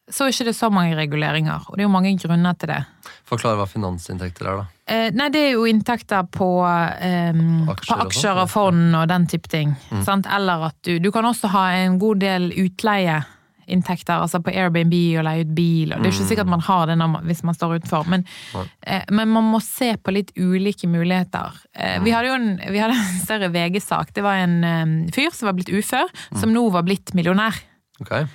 så 0.05 0.27
er 0.27 0.29
det 0.29 0.43
ikke 0.45 0.53
så 0.53 0.69
mange 0.69 0.93
reguleringer, 0.93 1.65
og 1.65 1.73
det 1.73 1.81
er 1.81 1.87
jo 1.87 1.95
mange 1.95 2.11
grunner 2.21 2.53
til 2.61 2.69
det. 2.69 2.83
Forklar 3.25 3.57
hva 3.57 3.65
finansinntekter 3.65 4.51
er, 4.51 4.59
da. 4.61 4.75
Eh, 4.85 5.09
nei, 5.17 5.29
det 5.33 5.41
er 5.41 5.53
jo 5.55 5.63
inntekter 5.65 6.27
på, 6.29 6.47
ehm, 6.61 7.63
Aksjer 7.73 7.89
på 7.89 8.01
aksjer 8.03 8.41
og 8.43 8.49
fond 8.51 8.93
og 8.93 9.07
den 9.09 9.25
type 9.31 9.49
ting. 9.49 9.73
Sant? 10.05 10.27
Eller 10.29 10.67
at 10.67 10.77
du, 10.85 10.99
du 11.01 11.09
kan 11.13 11.25
også 11.25 11.49
ha 11.55 11.63
en 11.79 11.97
god 11.97 12.21
del 12.21 12.51
utleieinntekter, 12.53 14.19
altså 14.19 14.43
på 14.45 14.53
Airbnb 14.53 14.93
og 15.17 15.25
leie 15.25 15.41
ut 15.41 15.55
bil. 15.57 15.89
Og 15.89 16.03
det 16.03 16.11
er 16.11 16.13
ikke 16.13 16.29
sikkert 16.29 16.53
man 16.53 16.61
har 16.67 16.85
det 16.91 16.99
man, 17.01 17.17
hvis 17.25 17.41
man 17.47 17.57
står 17.57 17.79
utenfor, 17.79 18.05
men, 18.13 18.27
eh, 18.85 19.01
men 19.09 19.33
man 19.33 19.49
må 19.55 19.61
se 19.65 19.95
på 19.97 20.13
litt 20.13 20.35
ulike 20.37 20.85
muligheter. 20.85 21.57
Eh, 21.73 21.97
vi 22.05 22.13
hadde 22.13 22.29
jo 22.29 22.37
en, 22.37 22.51
vi 22.69 22.83
hadde 22.83 22.99
en 22.99 23.21
større 23.25 23.49
VG-sak. 23.57 24.13
Det 24.13 24.25
var 24.25 24.43
en 24.43 24.59
eh, 24.63 25.13
fyr 25.17 25.33
som 25.33 25.49
var 25.49 25.57
blitt 25.57 25.73
ufør, 25.73 26.13
som 26.37 26.53
nå 26.53 26.69
var 26.77 26.85
blitt 26.85 27.17
millionær. 27.17 27.57
Okay. 28.03 28.27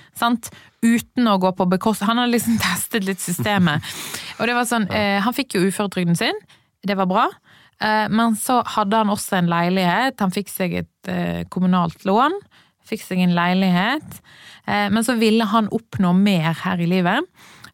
Uten 0.81 1.27
å 1.29 1.35
gå 1.37 1.51
på 1.53 1.67
bekostning 1.69 2.09
Han 2.09 2.23
hadde 2.23 2.33
liksom 2.33 2.57
testet 2.65 3.05
litt 3.05 3.21
systemet. 3.21 3.85
Og 4.41 4.49
det 4.49 4.57
var 4.57 4.65
sånn, 4.65 4.89
eh, 4.89 5.21
Han 5.21 5.37
fikk 5.37 5.55
jo 5.55 5.67
uføretrygden 5.69 6.17
sin, 6.17 6.37
det 6.81 6.97
var 6.97 7.05
bra. 7.05 7.29
Eh, 7.81 8.09
men 8.09 8.35
så 8.35 8.61
hadde 8.65 8.97
han 8.97 9.13
også 9.13 9.37
en 9.37 9.51
leilighet. 9.51 10.19
Han 10.19 10.33
fikk 10.33 10.49
seg 10.49 10.73
et 10.81 11.09
eh, 11.09 11.43
kommunalt 11.53 12.05
lån. 12.05 12.33
Fikk 12.89 13.05
seg 13.05 13.21
en 13.21 13.35
leilighet. 13.37 14.21
Eh, 14.65 14.89
men 14.89 15.05
så 15.05 15.17
ville 15.21 15.45
han 15.45 15.69
oppnå 15.69 16.13
mer 16.17 16.57
her 16.63 16.81
i 16.81 16.89
livet. 16.89 17.25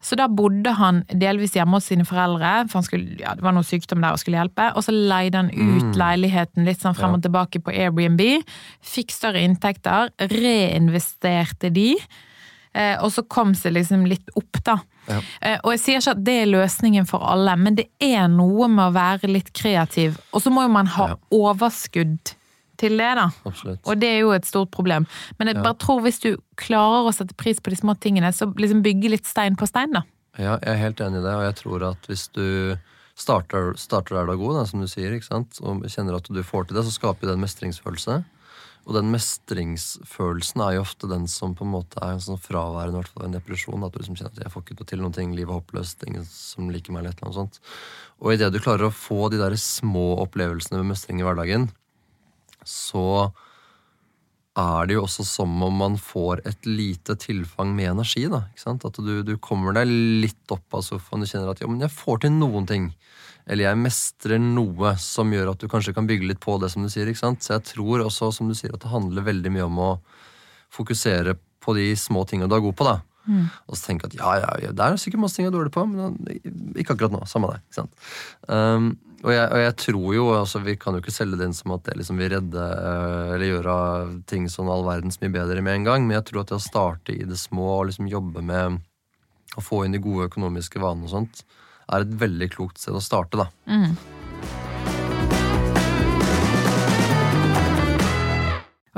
Så 0.04 0.14
da 0.14 0.28
bodde 0.30 0.70
han 0.78 1.02
delvis 1.10 1.56
hjemme 1.56 1.80
hos 1.80 1.88
sine 1.90 2.04
foreldre, 2.06 2.68
for 2.68 2.78
han 2.78 2.86
skulle, 2.86 3.16
ja, 3.18 3.32
det 3.34 3.42
var 3.42 3.56
noe 3.56 3.66
sykdom 3.66 4.04
der 4.04 4.14
og 4.14 4.22
skulle 4.22 4.38
hjelpe. 4.38 4.68
Og 4.78 4.84
så 4.86 4.94
leide 4.94 5.42
han 5.42 5.50
ut 5.50 5.98
leiligheten 5.98 6.68
litt 6.68 6.84
sånn 6.84 6.96
frem 6.96 7.16
og 7.16 7.24
tilbake 7.24 7.60
på 7.64 7.74
Airbnb. 7.74 8.22
Fikk 8.84 9.10
større 9.14 9.42
inntekter, 9.42 10.12
reinvesterte 10.30 11.72
de. 11.74 11.90
Eh, 12.78 12.94
og 13.02 13.10
så 13.14 13.26
kom 13.26 13.56
seg 13.58 13.74
liksom 13.74 14.06
litt 14.08 14.30
opp, 14.38 14.62
da. 14.64 14.78
Ja. 15.08 15.20
Eh, 15.42 15.58
og 15.64 15.72
jeg 15.72 15.80
sier 15.80 16.00
ikke 16.02 16.14
at 16.16 16.24
det 16.24 16.34
er 16.42 16.50
løsningen 16.52 17.06
for 17.08 17.24
alle, 17.24 17.54
men 17.56 17.74
det 17.78 17.88
er 18.04 18.28
noe 18.28 18.68
med 18.68 18.90
å 18.90 18.94
være 18.96 19.30
litt 19.32 19.52
kreativ. 19.56 20.18
Og 20.32 20.42
så 20.44 20.52
må 20.52 20.62
jo 20.66 20.68
man 20.74 20.86
ha 20.86 21.08
Ja. 21.08 21.16
overskudd 21.32 22.34
til 22.78 22.96
det, 22.96 23.14
da. 23.18 23.28
Absolutt. 23.44 23.80
Og 23.86 23.98
det 23.98 24.08
er 24.08 24.20
jo 24.20 24.30
et 24.36 24.44
stort 24.46 24.70
problem. 24.70 25.06
Men 25.38 25.48
jeg 25.48 25.56
Ja. 25.56 25.62
bare 25.62 25.74
tror 25.74 26.00
hvis 26.02 26.20
du 26.20 26.36
klarer 26.56 27.08
å 27.08 27.14
sette 27.14 27.34
pris 27.36 27.58
på 27.58 27.70
de 27.70 27.76
små 27.76 27.98
tingene, 27.98 28.28
så 28.32 28.46
liksom 28.54 28.82
bygge 28.82 29.10
litt 29.10 29.26
stein 29.26 29.56
på 29.56 29.66
stein, 29.66 29.90
da. 29.92 30.02
Ja, 30.38 30.58
jeg 30.62 30.68
er 30.68 30.76
helt 30.76 31.00
enig 31.00 31.18
i 31.18 31.22
det, 31.26 31.34
og 31.34 31.42
jeg 31.42 31.54
tror 31.56 31.90
at 31.90 32.02
hvis 32.06 32.28
du 32.32 32.78
starter, 33.16 33.74
starter 33.76 34.14
der 34.14 34.26
du 34.26 34.32
er 34.32 34.36
god, 34.36 34.54
da, 34.60 34.64
som 34.64 34.80
du 34.80 34.86
sier, 34.86 35.10
og 35.12 35.82
kjenner 35.82 36.14
at 36.16 36.28
du 36.30 36.42
får 36.42 36.68
til 36.68 36.76
det, 36.76 36.84
så 36.84 36.92
skaper 36.94 37.26
det 37.26 37.34
en 37.34 37.40
mestringsfølelse. 37.42 38.24
Og 38.86 38.94
den 38.96 39.10
mestringsfølelsen 39.12 40.62
er 40.64 40.76
jo 40.76 40.84
ofte 40.84 41.10
den 41.10 41.26
som 41.28 41.54
på 41.56 41.66
en 41.66 41.74
måte 41.74 42.00
er 42.00 42.14
en 42.14 42.22
sånn 42.24 42.40
fraværende, 42.40 43.02
hvert 43.02 43.12
fall 43.12 43.26
en 43.26 43.36
depresjon. 43.36 43.84
At 43.84 43.92
du 43.92 43.98
liksom 44.00 44.16
kjenner 44.16 44.36
at 44.36 44.46
jeg 44.46 44.54
får 44.54 44.64
ikke 44.64 44.86
til 44.88 45.02
noen 45.02 45.16
ting, 45.16 45.34
livet 45.36 45.52
er 45.52 45.60
håpløst, 45.60 46.06
ingen 46.08 46.24
som 46.28 46.70
liker 46.72 46.94
meg, 46.94 47.02
eller 47.02 47.16
et 47.16 47.20
eller 47.20 47.30
annet 47.30 47.40
sånt. 47.40 47.60
Og 48.22 48.32
idet 48.34 48.52
du 48.54 48.62
klarer 48.62 48.88
å 48.88 48.94
få 48.94 49.28
de 49.32 49.42
der 49.42 49.58
små 49.60 50.06
opplevelsene 50.24 50.80
med 50.80 50.94
mestring 50.94 51.20
i 51.20 51.26
hverdagen, 51.26 51.68
så 52.64 53.28
er 54.58 54.88
det 54.88 54.96
jo 54.96 55.04
også 55.04 55.24
som 55.26 55.52
om 55.62 55.76
man 55.84 55.96
får 56.00 56.42
et 56.48 56.66
lite 56.66 57.14
tilfang 57.20 57.70
med 57.76 57.92
energi. 57.92 58.24
da, 58.30 58.42
ikke 58.50 58.64
sant? 58.64 58.86
At 58.88 58.98
du, 58.98 59.22
du 59.22 59.36
kommer 59.42 59.76
deg 59.76 59.90
litt 60.24 60.54
opp 60.54 60.74
av 60.74 60.82
sofaen 60.86 61.22
og 61.22 61.30
kjenner 61.30 61.52
at 61.52 61.62
ja, 61.62 61.68
men 61.70 61.84
jeg 61.84 61.94
får 61.94 62.24
til 62.24 62.34
noen 62.34 62.66
ting. 62.68 62.90
Eller 63.48 63.70
jeg 63.70 63.80
mestrer 63.80 64.40
noe 64.42 64.94
som 65.00 65.32
gjør 65.32 65.54
at 65.54 65.62
du 65.62 65.68
kanskje 65.72 65.94
kan 65.96 66.08
bygge 66.08 66.28
litt 66.28 66.40
på 66.44 66.58
det, 66.60 66.70
som 66.72 66.84
du 66.84 66.92
sier. 66.92 67.08
ikke 67.08 67.22
sant? 67.24 67.42
Så 67.44 67.56
jeg 67.56 67.66
tror 67.72 68.04
også, 68.04 68.30
som 68.36 68.50
du 68.50 68.56
sier, 68.56 68.74
at 68.76 68.84
det 68.84 68.92
handler 68.92 69.26
veldig 69.26 69.52
mye 69.54 69.68
om 69.68 69.78
å 69.80 69.92
fokusere 70.74 71.38
på 71.64 71.74
de 71.76 71.90
små 71.96 72.26
tingene 72.28 72.50
du 72.50 72.58
er 72.58 72.66
god 72.66 72.76
på. 72.76 72.88
da. 72.88 72.98
Og 73.68 73.76
så 73.76 73.90
tenke 73.90 74.08
at 74.08 74.16
ja, 74.16 74.30
ja, 74.40 74.54
ja, 74.62 74.70
det 74.72 74.84
er 74.84 74.96
sikkert 75.00 75.20
masse 75.20 75.36
ting 75.36 75.44
jeg 75.44 75.52
er 75.52 75.58
dårlig 75.58 75.72
på, 75.74 75.84
men 75.88 76.16
ikke 76.78 76.94
akkurat 76.94 77.12
nå. 77.12 77.20
Samme 77.28 77.50
det. 77.52 77.60
ikke 77.66 77.80
sant? 77.82 78.06
Um, 78.48 78.88
og, 79.18 79.30
jeg, 79.34 79.44
og 79.50 79.60
jeg 79.64 79.74
tror 79.82 80.08
jo, 80.14 80.26
altså 80.38 80.60
Vi 80.62 80.76
kan 80.78 80.94
jo 80.94 81.02
ikke 81.02 81.10
selge 81.10 81.40
det 81.40 81.48
inn 81.48 81.56
som 81.56 81.72
at 81.74 81.82
det 81.88 81.96
liksom 81.98 82.20
vil 82.22 82.30
redde 82.36 82.62
eh, 82.62 83.32
eller 83.34 83.48
gjøre 83.48 83.78
ting 84.30 84.44
sånn 84.52 84.70
all 84.70 84.84
verdens 84.86 85.18
mye 85.18 85.32
bedre 85.34 85.64
med 85.64 85.80
en 85.80 85.88
gang, 85.88 86.06
men 86.06 86.20
jeg 86.20 86.28
tror 86.28 86.44
at 86.44 86.52
det 86.52 86.58
å 86.60 86.62
starte 86.62 87.16
i 87.16 87.26
det 87.26 87.38
små 87.40 87.66
og 87.80 87.88
liksom 87.90 88.10
jobbe 88.10 88.44
med 88.46 88.78
å 89.58 89.64
få 89.64 89.82
inn 89.84 89.96
de 89.96 90.02
gode 90.02 90.28
økonomiske 90.30 90.78
vanene 90.78 91.08
og 91.08 91.14
sånt, 91.16 91.42
er 91.92 92.04
et 92.04 92.14
veldig 92.20 92.50
klokt 92.52 92.80
sted 92.82 92.96
å 92.96 93.02
starte. 93.02 93.40
da. 93.40 93.48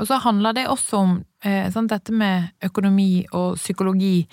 Og 0.01 0.07
så 0.09 0.17
handler 0.23 0.55
det 0.57 0.65
også 0.71 0.97
om 0.97 1.17
eh, 1.45 1.69
sant, 1.73 1.91
dette 1.91 2.13
med 2.15 2.55
økonomi 2.65 3.27
og 3.37 3.59
psykologi. 3.59 4.25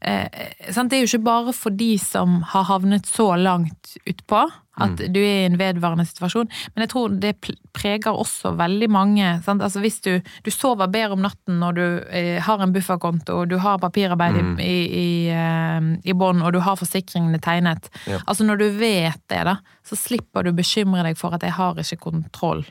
Eh, 0.00 0.46
sant, 0.72 0.88
det 0.88 0.96
er 0.96 1.04
jo 1.04 1.10
ikke 1.10 1.26
bare 1.26 1.52
for 1.56 1.76
de 1.76 1.90
som 2.00 2.40
har 2.54 2.64
havnet 2.70 3.08
så 3.08 3.34
langt 3.36 3.96
utpå 4.08 4.46
at 4.76 5.00
du 5.00 5.18
er 5.20 5.42
i 5.42 5.48
en 5.48 5.58
vedvarende 5.60 6.04
situasjon, 6.08 6.50
men 6.74 6.84
jeg 6.84 6.92
tror 6.92 7.14
det 7.22 7.32
preger 7.76 8.12
også 8.12 8.52
veldig 8.58 8.88
mange. 8.92 9.30
Sant? 9.46 9.64
Altså 9.64 9.80
hvis 9.84 10.00
du, 10.04 10.12
du 10.44 10.50
sover 10.52 10.90
bedre 10.92 11.16
om 11.16 11.24
natten 11.24 11.60
når 11.62 11.78
du 11.78 11.84
eh, 12.10 12.36
har 12.44 12.62
en 12.62 12.74
bufferkonto, 12.74 13.40
og 13.40 13.50
du 13.52 13.56
har 13.62 13.80
papirarbeid 13.82 14.36
i, 14.40 14.46
i, 14.66 14.78
i, 15.00 15.08
eh, 15.32 15.92
i 16.04 16.16
bånn, 16.16 16.44
og 16.44 16.52
du 16.56 16.60
har 16.64 16.78
forsikringene 16.80 17.40
tegnet. 17.42 17.88
Ja. 18.04 18.20
Altså 18.26 18.46
når 18.46 18.60
du 18.60 18.66
vet 18.80 19.22
det, 19.32 19.44
da, 19.48 19.58
så 19.86 19.98
slipper 19.98 20.44
du 20.44 20.52
bekymre 20.56 21.06
deg 21.06 21.16
for 21.20 21.36
at 21.36 21.46
jeg 21.46 21.56
har 21.56 21.80
ikke 21.80 22.02
kontroll. 22.10 22.66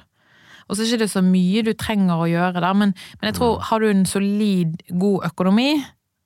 Og 0.66 0.78
så 0.78 0.82
er 0.82 0.98
det 0.98 1.06
ikke 1.06 1.20
så 1.20 1.26
mye 1.26 1.62
du 1.66 1.74
trenger 1.78 2.22
å 2.22 2.30
gjøre 2.30 2.62
der, 2.62 2.78
men, 2.78 2.96
men 3.20 3.30
jeg 3.30 3.38
tror 3.38 3.60
har 3.68 3.82
du 3.82 3.90
en 3.90 4.08
solid, 4.10 4.80
god 4.90 5.28
økonomi, 5.30 5.70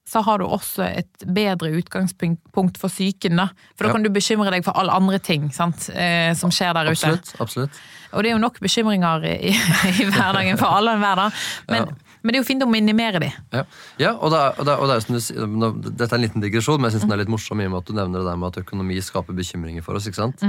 så 0.09 0.23
har 0.25 0.41
du 0.41 0.47
også 0.47 0.87
et 0.87 1.25
bedre 1.29 1.69
utgangspunkt 1.77 2.79
for 2.81 2.89
psyken, 2.89 3.37
da. 3.37 3.49
For 3.77 3.85
da 3.85 3.91
Ja. 3.91 3.93
kan 3.93 4.03
du 4.03 4.09
bekymre 4.09 4.49
deg 4.51 4.65
for 4.65 4.73
alle 4.79 4.95
andre 4.95 5.19
ting 5.21 5.51
sant, 5.53 5.89
eh, 5.93 6.33
som 6.33 6.49
skjer 6.49 6.73
der 6.73 6.89
ute. 6.89 6.97
Absolutt. 6.97 7.33
absolutt. 7.39 7.81
Og 8.13 8.23
det 8.23 8.31
er 8.31 8.37
jo 8.37 8.41
nok 8.41 8.57
bekymringer 8.59 9.25
i, 9.29 9.53
i 10.01 10.07
hverdagen 10.09 10.57
for 10.57 10.73
alle 10.79 10.95
enhver, 10.97 11.15
da. 11.15 11.27
Men, 11.69 11.91
men 12.23 12.33
det 12.33 12.39
er 12.39 12.41
jo 12.41 12.47
fint 12.49 12.65
å 12.65 12.69
minimere 12.71 13.21
de. 13.21 13.29
Ja, 13.53 13.63
ja 14.01 14.15
og, 14.17 14.33
det 14.33 14.39
er, 14.41 14.57
og, 14.57 14.65
det 14.65 14.73
er, 14.73 14.81
og 14.81 14.89
det 14.89 14.95
er 14.97 15.05
som 15.05 15.15
du 15.15 15.21
sier, 15.21 15.45
Dette 15.93 16.09
er 16.09 16.17
en 16.17 16.25
liten 16.25 16.43
digresjon, 16.43 16.81
men 16.81 16.89
jeg 16.89 16.97
synes 16.97 17.05
den 17.07 17.17
er 17.19 17.21
litt 17.21 17.31
morsom 17.35 17.61
i 17.61 17.69
og 17.69 17.75
med 17.75 17.83
at 17.83 17.91
du 17.91 17.93
nevner 17.99 18.23
det 18.23 18.31
der 18.31 18.41
med 18.41 18.49
at 18.49 18.61
økonomi 18.65 18.97
skaper 19.05 19.37
bekymringer 19.37 19.85
for 19.85 19.99
oss. 19.99 20.09
ikke 20.09 20.23
sant? 20.23 20.41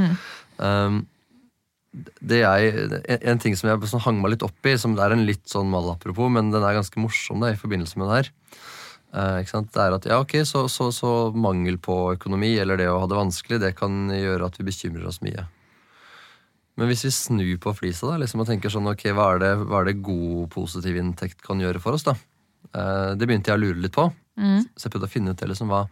Um, 0.57 1.03
det 2.23 2.41
jeg, 2.45 2.75
en, 3.03 3.23
en 3.35 3.41
ting 3.43 3.57
som 3.59 3.69
jeg 3.69 3.93
sånn 3.93 4.05
hang 4.07 4.21
meg 4.23 4.37
litt 4.37 4.45
opp 4.47 4.67
i, 4.71 4.77
som 4.81 4.97
det 4.97 5.05
er 5.05 5.15
en 5.17 5.27
litt 5.29 5.45
sånn 5.51 5.69
malapropos, 5.73 6.31
men 6.33 6.53
den 6.55 6.65
er 6.65 6.79
ganske 6.79 7.03
morsom 7.03 7.43
da, 7.45 7.53
i 7.53 7.59
forbindelse 7.61 7.99
med 8.01 8.09
det 8.09 8.19
her. 8.21 8.33
Ikke 9.11 9.51
sant? 9.51 9.73
Det 9.75 9.83
er 9.83 9.95
at 9.97 10.05
ja, 10.07 10.21
ok, 10.23 10.37
så, 10.47 10.65
så, 10.71 10.91
så 10.95 11.09
mangel 11.35 11.81
på 11.83 11.95
økonomi 12.13 12.53
eller 12.63 12.79
det 12.79 12.87
å 12.87 13.01
ha 13.03 13.09
det 13.11 13.19
vanskelig, 13.19 13.59
det 13.59 13.73
kan 13.79 14.05
gjøre 14.15 14.47
at 14.47 14.61
vi 14.61 14.69
bekymrer 14.69 15.09
oss 15.11 15.19
mye. 15.25 15.49
Men 16.79 16.89
hvis 16.89 17.03
vi 17.05 17.11
snur 17.13 17.57
på 17.61 17.75
flisa 17.77 18.13
da, 18.13 18.21
liksom, 18.23 18.41
og 18.45 18.49
tenker 18.49 18.73
sånn, 18.73 18.89
ok, 18.89 19.09
hva 19.17 19.33
er, 19.35 19.43
det, 19.43 19.51
hva 19.67 19.83
er 19.83 19.91
det 19.91 19.99
god, 20.07 20.47
positiv 20.55 20.97
inntekt 20.97 21.43
kan 21.45 21.61
gjøre 21.61 21.83
for 21.83 21.99
oss? 21.99 22.07
da? 22.07 22.15
Uh, 22.71 23.13
det 23.19 23.27
begynte 23.27 23.51
jeg 23.51 23.59
å 23.59 23.65
lure 23.65 23.83
litt 23.83 23.97
på. 23.97 24.07
Så 24.77 24.87
jeg 24.87 24.95
prøvde 24.95 25.09
å 25.11 25.13
finne 25.13 25.35
ut 25.35 25.41
det, 25.43 25.51
liksom, 25.51 25.69
hva, 25.73 25.83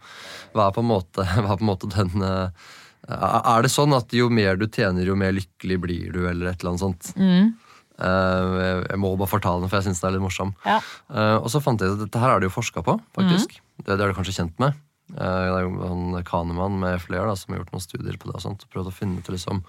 hva, 0.55 0.69
er 0.69 0.73
på 0.73 0.81
en 0.81 0.89
måte, 0.89 1.25
på 1.49 1.57
en 1.59 1.67
måte 1.69 1.89
den 1.93 2.23
uh, 2.25 2.69
Er 3.05 3.65
det 3.65 3.71
sånn 3.73 3.93
at 3.97 4.13
jo 4.15 4.31
mer 4.33 4.57
du 4.57 4.65
tjener, 4.65 5.05
jo 5.05 5.17
mer 5.19 5.35
lykkelig 5.35 5.79
blir 5.83 6.15
du, 6.15 6.23
eller 6.29 6.53
et 6.53 6.63
eller 6.63 6.73
annet 6.73 6.85
sånt? 6.87 7.11
Mm. 7.19 7.51
Eh, 7.99 8.83
jeg, 8.87 8.99
må 9.01 9.13
bare 9.19 9.31
fortale 9.31 9.63
den, 9.63 9.71
for 9.71 9.79
jeg 9.79 9.89
syns 9.89 10.03
den 10.03 10.09
er 10.09 10.17
litt 10.17 10.25
morsom. 10.25 10.53
Ja. 10.65 10.79
Eh, 11.11 11.37
og 11.39 11.49
så 11.51 11.61
fant 11.63 11.81
jeg 11.81 11.91
ut 11.91 11.97
at 11.97 12.05
dette 12.05 12.21
her 12.21 12.35
er 12.35 12.43
det 12.43 12.49
jo 12.49 12.57
forska 12.59 12.83
på, 12.85 12.99
faktisk. 13.17 13.57
Mm. 13.57 13.81
Det, 13.81 13.89
det 13.91 13.97
er 13.99 14.11
du 14.11 14.17
kanskje 14.17 14.37
kjent 14.39 14.61
med. 14.61 14.77
Eh, 15.15 15.17
det 15.19 15.57
er 15.57 15.65
jo 15.65 15.89
en 15.89 16.21
Kanemann 16.27 16.77
med 16.81 17.01
flere 17.03 17.27
da, 17.31 17.39
som 17.39 17.53
har 17.53 17.63
gjort 17.63 17.73
noen 17.75 17.87
studier 17.87 18.19
på 18.19 18.29
det. 18.29 18.37
og 18.37 18.45
sånt, 18.45 18.63
og 18.63 18.75
Prøvd 18.75 18.91
å 18.91 18.95
finne 18.95 19.19
ut 19.19 19.33
liksom 19.33 19.65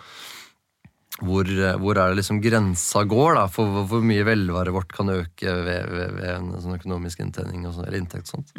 hvor, 1.21 1.49
hvor 1.83 1.99
er 1.99 2.13
det 2.13 2.21
liksom 2.21 2.39
grensa 2.41 3.03
går 3.05 3.35
da, 3.37 3.49
for 3.53 3.83
hvor, 3.91 4.05
mye 4.07 4.25
velværet 4.25 4.73
vårt 4.73 4.93
kan 4.95 5.11
øke 5.13 5.53
ved, 5.67 5.91
ved, 5.91 6.15
ved 6.17 6.31
en 6.33 6.53
sånn 6.63 6.79
økonomisk 6.79 7.21
inntjening 7.21 7.67
og 7.67 7.75
sånt, 7.75 7.89
eller 7.91 8.01
inntekt. 8.01 8.31
og 8.31 8.39
sånt. 8.39 8.55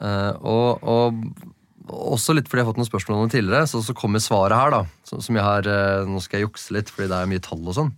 Eh, 0.00 0.32
og, 0.40 0.82
og 0.82 2.08
også 2.16 2.34
litt 2.34 2.48
fordi 2.48 2.62
jeg 2.62 2.66
har 2.66 2.72
fått 2.72 2.80
noen 2.80 2.88
spørsmål 2.88 3.18
om 3.20 3.28
det 3.28 3.36
tidligere, 3.36 3.68
så, 3.70 3.82
så 3.84 3.94
kommer 3.94 4.22
svaret 4.24 4.56
her. 4.58 4.72
da, 4.72 4.82
som 5.12 5.36
jeg 5.36 5.44
har, 5.44 5.68
Nå 6.08 6.22
skal 6.24 6.40
jeg 6.40 6.48
jukse 6.48 6.74
litt, 6.74 6.90
fordi 6.90 7.10
det 7.12 7.20
er 7.20 7.30
mye 7.30 7.44
tall 7.44 7.60
og 7.60 7.76
sånn. 7.76 7.92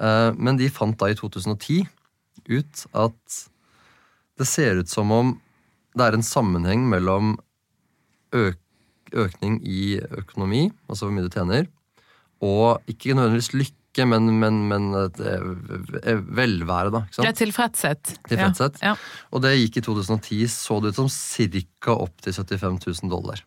Eh, 0.00 0.30
men 0.34 0.58
de 0.58 0.70
fant 0.72 0.96
da 0.98 1.10
i 1.10 1.18
2010 1.18 1.84
ut 2.50 2.84
at 2.98 3.38
det 4.38 4.46
ser 4.50 4.82
ut 4.82 4.90
som 4.90 5.12
om 5.14 5.34
det 5.94 6.08
er 6.08 6.16
en 6.16 6.26
sammenheng 6.26 6.88
mellom 6.90 7.36
øk, 8.34 8.58
økning 9.14 9.60
i 9.62 10.00
økonomi, 10.02 10.66
altså 10.88 11.06
hvor 11.06 11.14
mye 11.14 11.28
du 11.28 11.32
tjener, 11.32 11.68
og 12.42 12.82
ikke 12.90 13.14
nødvendigvis 13.14 13.52
lykke, 13.54 14.06
men, 14.10 14.26
men, 14.40 14.58
men 14.66 14.88
eh, 14.98 16.18
velvære, 16.18 16.90
da. 16.90 17.04
ikke 17.06 17.14
sant? 17.14 17.22
Det 17.22 17.30
er 17.30 17.40
tilfredshet. 17.44 18.14
Tilfredshet. 18.26 18.82
Ja. 18.82 18.96
Og 19.30 19.44
det 19.44 19.54
gikk 19.54 19.78
i 19.78 19.84
2010, 19.86 20.40
så 20.50 20.80
det 20.82 20.96
ut 20.96 21.04
som 21.04 21.12
ca. 21.12 21.94
opp 21.94 22.24
til 22.24 22.34
75 22.34 22.82
000 22.90 23.12
dollar. 23.14 23.44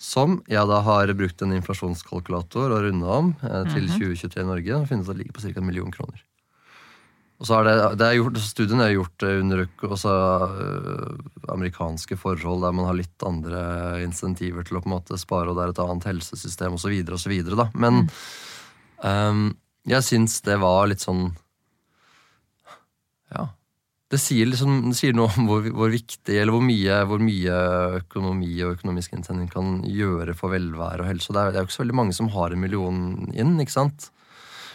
Som 0.00 0.40
jeg 0.48 0.64
da 0.70 0.80
har 0.86 1.12
brukt 1.12 1.42
en 1.44 1.52
inflasjonskalkulator 1.58 2.72
og 2.72 2.86
runda 2.86 3.14
om 3.18 3.34
eh, 3.44 3.62
til 3.68 3.86
2023 3.92 4.40
i 4.40 4.48
Norge. 4.48 4.76
og 4.78 4.88
finnes 4.88 5.10
det 5.10 5.18
ligger 5.18 5.36
på 5.36 5.44
ca. 5.44 5.52
en 5.60 5.66
million 5.68 5.92
kroner. 5.92 6.22
Og 7.40 7.48
så 7.48 7.56
er 7.56 7.68
det, 7.68 7.74
det 8.00 8.06
er 8.06 8.18
gjort, 8.18 8.38
Studien 8.44 8.82
er 8.84 8.94
gjort 8.94 9.24
eh, 9.24 9.38
under 9.40 9.62
også, 9.88 10.14
øh, 10.64 11.20
amerikanske 11.52 12.16
forhold 12.20 12.64
der 12.64 12.74
man 12.76 12.88
har 12.88 12.96
litt 12.96 13.24
andre 13.24 13.62
insentiver 14.04 14.64
til 14.64 14.76
å 14.76 14.82
på 14.84 14.90
en 14.90 14.96
måte 14.96 15.20
spare, 15.20 15.48
og 15.48 15.56
det 15.56 15.64
er 15.66 15.74
et 15.74 15.82
annet 15.84 16.08
helsesystem 16.10 16.76
osv. 16.76 16.96
osv. 17.16 17.36
Men 17.80 18.02
um, 19.04 19.46
jeg 19.88 20.04
syns 20.04 20.40
det 20.44 20.60
var 20.60 20.90
litt 20.90 21.04
sånn. 21.04 21.30
Det 24.10 24.18
sier, 24.18 24.48
liksom, 24.50 24.88
det 24.90 24.96
sier 24.98 25.14
noe 25.14 25.30
om 25.38 25.46
hvor, 25.46 25.66
hvor 25.70 25.90
viktig 25.92 26.34
eller 26.34 26.50
hvor 26.56 26.64
mye, 26.66 26.96
hvor 27.06 27.20
mye 27.22 27.58
økonomi 28.00 28.56
og 28.66 28.72
økonomisk 28.74 29.12
inntjening 29.14 29.46
kan 29.52 29.76
gjøre 29.86 30.34
for 30.38 30.50
velvære 30.50 31.04
og 31.04 31.06
helse. 31.12 31.30
Det 31.30 31.38
er, 31.44 31.52
det 31.54 31.60
er 31.60 31.62
jo 31.62 31.68
ikke 31.70 31.76
så 31.76 31.84
veldig 31.84 31.98
mange 32.00 32.16
som 32.16 32.30
har 32.34 32.50
en 32.56 32.62
million 32.64 32.98
inn, 33.30 33.52
ikke 33.62 33.76
sant? 33.76 34.08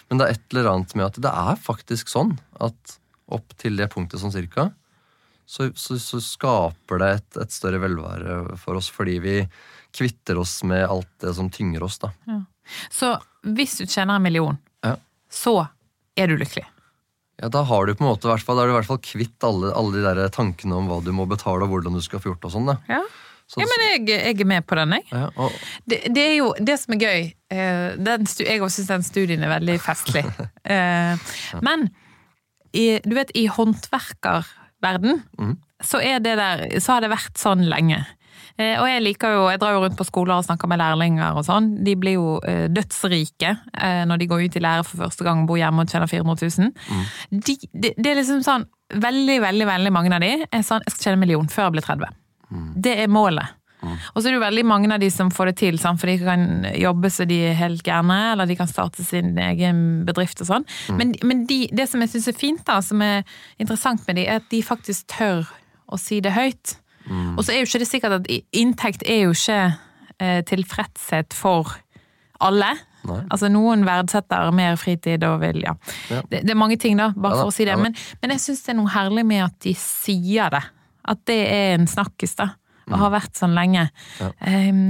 Men 0.08 0.22
det 0.22 0.28
er 0.30 0.38
et 0.38 0.54
eller 0.56 0.70
annet 0.72 0.96
med 0.96 1.08
at 1.10 1.20
det 1.26 1.34
er 1.34 1.60
faktisk 1.60 2.12
sånn 2.14 2.36
at 2.64 2.96
opp 3.36 3.56
til 3.60 3.76
det 3.80 3.90
punktet 3.92 4.22
sånn 4.22 4.32
cirka, 4.32 4.70
så, 5.50 5.68
så, 5.78 5.98
så 6.02 6.20
skaper 6.24 7.02
det 7.02 7.10
et, 7.20 7.40
et 7.44 7.54
større 7.54 7.82
velvære 7.84 8.56
for 8.62 8.80
oss 8.80 8.88
fordi 8.94 9.18
vi 9.22 9.36
kvitter 9.96 10.40
oss 10.42 10.60
med 10.68 10.86
alt 10.88 11.10
det 11.22 11.34
som 11.38 11.50
tynger 11.54 11.84
oss, 11.86 12.00
da. 12.02 12.12
Så 12.94 13.12
hvis 13.46 13.76
du 13.82 13.84
tjener 13.86 14.16
en 14.18 14.24
million, 14.26 14.58
Ja. 14.86 14.96
så 15.30 15.68
er 16.18 16.32
du 16.32 16.38
lykkelig. 16.40 16.66
Ja, 17.42 17.50
Da 17.52 17.62
har 17.68 17.86
du 17.86 17.94
på 17.96 18.06
en 18.06 18.12
måte, 18.14 18.30
hvert 18.32 18.46
fall, 18.46 18.56
da 18.58 18.64
er 18.64 18.70
du 18.70 18.74
i 18.74 18.78
hvert 18.80 18.88
fall 18.88 19.02
kvitt 19.04 19.44
alle, 19.44 19.74
alle 19.76 19.98
de 19.98 20.04
der 20.06 20.30
tankene 20.34 20.78
om 20.78 20.88
hva 20.88 21.02
du 21.04 21.12
må 21.16 21.26
betale 21.28 21.66
og 21.68 21.74
hvordan 21.74 21.98
du 21.98 22.02
skal 22.06 22.22
få 22.24 22.32
gjort 22.32 22.46
og 22.48 22.54
sånn. 22.54 22.72
Ja, 22.88 23.02
Så, 23.46 23.60
ja 23.62 23.68
men 23.70 23.84
jeg, 23.86 24.06
jeg 24.16 24.40
er 24.42 24.48
med 24.50 24.66
på 24.66 24.78
den, 24.80 24.96
jeg. 24.98 25.06
ja, 25.12 25.28
og, 25.36 25.52
Det, 25.86 26.00
det 26.16 26.24
er 26.24 26.36
jo 26.40 26.48
det 26.58 26.78
som 26.82 26.96
er 26.96 27.04
gøy. 27.04 27.28
eh, 27.54 27.90
Den, 28.08 28.26
jeg 28.40 28.62
også 28.64 28.80
syns 28.82 28.88
den 28.94 29.04
studien 29.06 29.44
er 29.46 29.52
veldig 29.58 29.80
festlig. 29.84 30.24
Eh, 30.66 31.28
Men 31.62 31.90
i, 32.74 33.00
du 33.06 33.14
vet, 33.16 33.30
i 33.38 33.46
håndverkerverden 33.48 35.22
mm. 35.40 35.54
så, 35.84 36.00
er 36.02 36.20
det 36.24 36.38
der, 36.40 36.64
så 36.82 36.96
har 36.96 37.06
det 37.06 37.12
vært 37.14 37.38
sånn 37.40 37.62
lenge. 37.70 38.02
Eh, 38.58 38.76
Og 38.82 38.88
jeg 38.88 39.02
liker 39.04 39.34
jo, 39.36 39.44
jeg 39.52 39.60
drar 39.62 39.74
jo 39.76 39.82
rundt 39.84 39.98
på 40.00 40.06
skoler 40.08 40.38
og 40.38 40.46
snakker 40.48 40.68
med 40.72 40.80
lærlinger 40.80 41.36
og 41.40 41.46
sånn. 41.48 41.72
De 41.86 41.96
blir 42.00 42.18
jo 42.18 42.38
eh, 42.48 42.68
dødsrike 42.72 43.52
eh, 43.74 44.04
når 44.08 44.18
de 44.22 44.28
går 44.32 44.46
ut 44.48 44.56
i 44.56 44.64
lære 44.64 44.86
for 44.88 45.04
første 45.06 45.24
gang 45.28 45.44
og 45.44 45.48
bor 45.52 45.58
hjemme 45.60 45.84
og 45.86 45.92
tjener 45.92 46.08
400 46.12 46.50
000. 46.60 46.72
De, 47.32 47.58
det, 47.74 47.94
det 47.98 48.12
er 48.12 48.22
liksom 48.22 48.42
sånn, 48.46 48.66
veldig, 48.94 49.42
veldig, 49.42 49.68
veldig 49.68 49.92
mange 49.96 50.14
av 50.16 50.22
de 50.24 50.34
er 50.46 50.64
sånn, 50.66 50.84
jeg 50.86 50.96
skal 50.96 51.04
tjene 51.10 51.20
en 51.20 51.26
million 51.28 51.48
før 51.52 51.70
jeg 51.70 51.78
blir 51.78 51.88
30. 51.92 52.18
Det 52.86 52.98
er 53.04 53.08
målet. 53.12 53.56
Og 53.86 54.16
så 54.18 54.28
er 54.28 54.32
det 54.34 54.38
jo 54.40 54.42
veldig 54.46 54.64
mange 54.66 54.88
av 54.94 55.00
de 55.00 55.10
som 55.14 55.28
får 55.30 55.52
det 55.52 55.56
til, 55.60 55.76
sant? 55.78 56.00
for 56.02 56.10
de 56.10 56.16
kan 56.18 56.64
jobbe 56.80 57.10
så 57.14 57.26
de 57.30 57.36
er 57.52 57.58
helt 57.60 57.84
gærne, 57.86 58.32
eller 58.32 58.48
de 58.50 58.56
kan 58.58 58.66
starte 58.70 59.04
sin 59.06 59.36
egen 59.38 60.06
bedrift 60.08 60.42
og 60.42 60.48
sånn. 60.50 60.66
Men, 60.98 61.12
men 61.22 61.44
de, 61.46 61.68
det 61.72 61.86
som 61.92 62.02
jeg 62.02 62.10
syns 62.16 62.28
er 62.32 62.38
fint, 62.40 62.64
da, 62.66 62.80
som 62.82 63.02
er 63.06 63.22
interessant 63.62 64.02
med 64.08 64.18
de, 64.18 64.26
er 64.26 64.40
at 64.42 64.48
de 64.50 64.64
faktisk 64.66 65.06
tør 65.14 65.46
å 65.86 66.00
si 66.02 66.18
det 66.26 66.34
høyt. 66.34 66.78
Og 67.12 67.44
så 67.46 67.54
er 67.54 67.62
jo 67.62 67.70
ikke 67.70 67.82
det 67.84 67.90
sikkert 67.90 68.20
at 68.20 68.30
inntekt 68.56 69.06
er 69.06 69.26
jo 69.28 69.36
ikke 69.36 69.60
eh, 70.20 70.42
tilfredshet 70.50 71.36
for 71.38 71.76
alle. 72.44 72.74
Nei. 73.06 73.22
Altså 73.30 73.50
Noen 73.54 73.86
verdsetter 73.86 74.50
mer 74.56 74.80
fritid 74.82 75.24
og 75.28 75.40
vil, 75.44 75.62
ja. 75.68 75.76
Ja. 76.10 76.24
Det, 76.32 76.42
det 76.48 76.54
er 76.56 76.60
mange 76.60 76.78
ting, 76.82 76.98
da, 76.98 77.12
bare 77.14 77.38
Ja 77.38 77.46
for 77.46 77.54
å 77.54 77.56
si 77.56 77.68
det. 77.68 77.76
ja. 77.76 77.82
Men, 77.82 77.96
men 78.22 78.34
jeg 78.36 78.42
syns 78.48 78.66
det 78.66 78.74
er 78.74 78.80
noe 78.82 78.94
herlig 78.96 79.26
med 79.30 79.46
at 79.46 79.58
de 79.66 79.76
sier 79.78 80.54
det. 80.54 80.64
At 81.06 81.22
det 81.30 81.42
er 81.54 81.76
en 81.76 81.86
snakkis, 81.90 82.34
da. 82.40 82.56
Og 82.86 83.00
har 83.02 83.10
vært 83.16 83.34
sånn 83.34 83.56
lenge. 83.58 83.88
Mm. 83.90 84.20
Ja. 84.22 84.28
Ehm, 84.46 84.82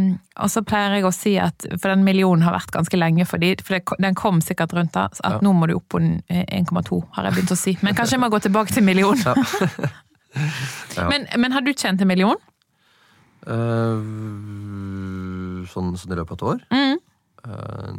og 0.44 0.50
så 0.52 0.64
pleier 0.68 0.98
jeg 0.98 1.06
å 1.08 1.14
si 1.16 1.38
at 1.40 1.64
For 1.80 1.88
den 1.94 2.04
millionen 2.04 2.44
har 2.44 2.52
vært 2.52 2.74
ganske 2.76 3.00
lenge 3.00 3.24
for 3.24 3.40
de, 3.40 3.54
for 3.64 3.78
det, 3.78 4.00
den 4.04 4.18
kom 4.20 4.42
sikkert 4.44 4.76
rundt 4.76 4.92
da. 4.98 5.06
At 5.24 5.44
nå 5.46 5.54
må 5.56 5.70
du 5.72 5.78
opp 5.78 5.88
på 5.96 6.02
1,2, 6.04 7.00
har 7.16 7.30
jeg 7.30 7.38
begynt 7.38 7.54
å 7.56 7.60
si. 7.60 7.76
Men 7.88 7.96
kanskje 7.96 8.18
jeg 8.18 8.24
må 8.26 8.32
gå 8.34 8.42
tilbake 8.44 8.76
til 8.76 8.84
million. 8.84 9.16
Ja. 10.98 11.10
men, 11.12 11.26
men 11.40 11.52
har 11.56 11.62
du 11.66 11.72
tjent 11.74 12.02
en 12.04 12.08
million? 12.08 12.38
Uh, 13.46 14.02
sånn, 15.70 15.94
sånn 16.00 16.14
i 16.14 16.18
løpet 16.20 16.32
av 16.32 16.38
et 16.38 16.46
år? 16.54 16.64
Mm. 16.76 17.02
Uh, 17.46 17.90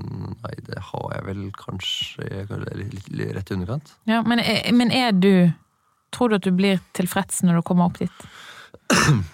nei, 0.43 0.55
det 0.67 0.81
har 0.89 1.05
jeg 1.15 1.27
vel 1.29 1.43
kanskje 1.55 2.47
kanskje 2.49 2.79
litt, 2.81 3.11
rett 3.37 3.53
i 3.53 3.55
underkant. 3.55 3.93
Ja, 4.11 4.23
men, 4.27 4.41
er- 4.43 4.73
men 4.75 4.91
er 4.95 5.13
du 5.15 5.33
Tror 6.15 6.31
du 6.31 6.37
at 6.39 6.45
du 6.47 6.53
blir 6.55 6.79
tilfreds 6.97 7.43
når 7.45 7.59
du 7.59 7.63
kommer 7.67 7.91
opp 7.91 7.99
dit? 8.01 8.27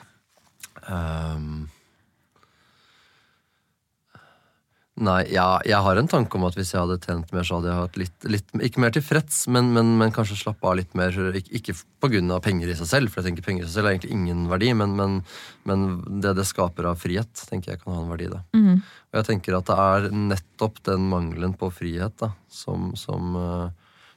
Ehm, 0.90 1.68
nei, 5.02 5.20
ja, 5.34 5.46
jeg 5.66 5.78
har 5.84 5.98
en 5.98 6.08
tanke 6.10 6.38
om 6.38 6.46
at 6.46 6.56
hvis 6.56 6.72
jeg 6.74 6.80
hadde 6.80 6.98
tjent 7.02 7.32
mer, 7.34 7.44
så 7.46 7.58
hadde 7.58 7.70
jeg 7.70 7.80
hatt 7.80 7.98
litt, 8.00 8.26
litt 8.30 8.54
Ikke 8.68 8.82
mer 8.84 8.94
tilfreds, 8.94 9.42
men, 9.52 9.72
men, 9.74 9.92
men 10.00 10.14
kanskje 10.14 10.38
slappe 10.40 10.68
av 10.68 10.78
litt 10.78 10.94
mer. 10.98 11.16
Ikke, 11.38 11.74
ikke 12.02 12.22
av 12.22 12.40
penger 12.44 12.70
i 12.72 12.76
seg 12.78 12.88
selv, 12.90 13.12
for 13.12 13.20
jeg 13.20 13.30
tenker 13.30 13.46
penger 13.46 13.64
i 13.64 13.68
seg 13.68 13.76
selv 13.76 13.90
har 13.90 13.96
egentlig 13.96 14.16
ingen 14.16 14.46
verdi, 14.50 14.72
men, 14.78 14.96
men, 14.98 15.20
men 15.68 15.86
det 16.24 16.34
det 16.38 16.46
skaper 16.48 16.90
av 16.90 17.02
frihet, 17.02 17.44
tenker 17.50 17.74
jeg 17.74 17.82
kan 17.82 17.96
ha 17.96 18.02
en 18.02 18.10
verdi. 18.14 18.30
da. 18.32 18.42
Og 19.12 19.20
jeg 19.20 19.28
tenker 19.28 19.58
at 19.58 19.68
det 19.68 19.78
er 19.84 20.08
nettopp 20.32 20.82
den 20.88 21.06
mangelen 21.10 21.54
på 21.58 21.68
frihet 21.74 22.16
da, 22.22 22.32
som, 22.48 22.92
som 22.96 23.36
eh, 23.36 23.68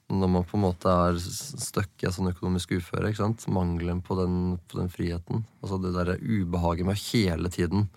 Når 0.08 0.30
man 0.30 0.44
på 0.46 0.58
en 0.58 0.62
måte 0.68 0.92
er 1.10 1.16
stuck 1.18 2.04
i 2.04 2.08
et 2.08 2.14
sånn 2.14 2.30
økonomisk 2.30 2.76
uføre. 2.78 3.10
ikke 3.10 3.24
sant? 3.24 3.48
Mangelen 3.50 4.04
på 4.06 4.16
den, 4.20 4.60
på 4.70 4.78
den 4.78 4.92
friheten. 4.94 5.48
Altså 5.64 5.80
det 5.82 5.96
derre 5.96 6.20
ubehaget 6.22 6.86
med 6.86 6.94
å 6.94 7.06
hele 7.10 7.50
tiden 7.50 7.88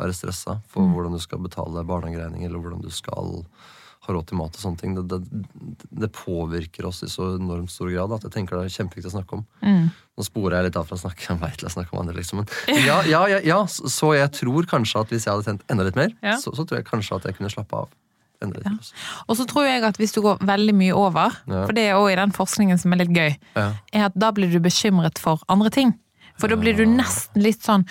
være 0.00 0.14
stressa 0.16 0.58
for 0.72 0.86
hvordan 0.88 1.14
du 1.16 1.20
skal 1.22 1.42
betale 1.44 1.84
barnehageregninger, 1.88 2.48
eller 2.48 2.62
hvordan 2.62 2.82
du 2.84 2.90
skal 2.92 3.42
ha 4.02 4.10
råd 4.16 4.26
til 4.26 4.38
mat 4.40 4.56
og 4.58 4.62
sånne 4.64 4.80
ting. 4.80 4.94
Det, 4.98 5.04
det, 5.12 5.42
det 6.02 6.08
påvirker 6.16 6.88
oss 6.88 7.04
i 7.06 7.10
så 7.10 7.36
enormt 7.36 7.70
stor 7.70 7.86
grad 7.92 8.10
at 8.16 8.24
jeg 8.26 8.32
tenker 8.34 8.58
det 8.58 8.64
er 8.66 8.74
kjempeviktig 8.80 9.12
å 9.12 9.14
snakke 9.14 9.36
om. 9.38 9.44
Nå 9.62 10.26
sporer 10.26 10.56
jeg 10.58 10.66
litt 10.70 10.78
av 10.80 10.88
fra 10.90 10.98
å 10.98 11.02
snakke 11.04 11.28
om 11.36 11.42
meg 11.44 11.54
til 11.60 11.68
å 11.70 11.74
snakke 11.76 11.94
om 11.94 12.00
andre, 12.02 12.16
liksom. 12.18 12.42
Men 12.42 12.82
ja, 12.82 12.96
ja, 13.06 13.20
ja, 13.30 13.38
ja, 13.46 13.60
så 13.70 14.10
jeg 14.18 14.32
tror 14.40 14.66
kanskje 14.70 15.04
at 15.04 15.12
hvis 15.14 15.28
jeg 15.28 15.32
hadde 15.36 15.46
tjent 15.52 15.62
enda 15.70 15.86
litt 15.86 15.98
mer, 16.00 16.14
så, 16.42 16.50
så 16.50 16.64
tror 16.66 16.80
jeg 16.80 16.88
kanskje 16.90 17.20
at 17.20 17.28
jeg 17.30 17.38
kunne 17.38 17.52
slappe 17.54 17.84
av 17.84 17.92
enda 18.42 18.58
litt. 18.58 18.90
Og 19.30 19.36
så 19.38 19.46
tror 19.46 19.68
jeg 19.70 19.84
at 19.86 20.00
hvis 20.02 20.16
du 20.16 20.18
går 20.24 20.40
veldig 20.50 20.74
mye 20.74 20.94
over, 20.98 21.36
for 21.46 21.70
det 21.78 21.84
er 21.92 22.00
òg 22.00 22.08
i 22.10 22.18
den 22.18 22.34
forskningen 22.34 22.80
som 22.82 22.90
er 22.96 23.04
litt 23.04 23.14
gøy, 23.14 23.36
Ja. 23.54 23.68
er 23.94 24.08
at 24.08 24.16
da 24.18 24.32
blir 24.34 24.50
du 24.50 24.58
bekymret 24.64 25.22
for 25.22 25.38
andre 25.52 25.70
ting. 25.70 25.94
For 26.40 26.48
da 26.50 26.56
blir 26.56 26.74
du 26.76 26.84
nesten 26.88 27.42
litt 27.44 27.62
sånn 27.62 27.84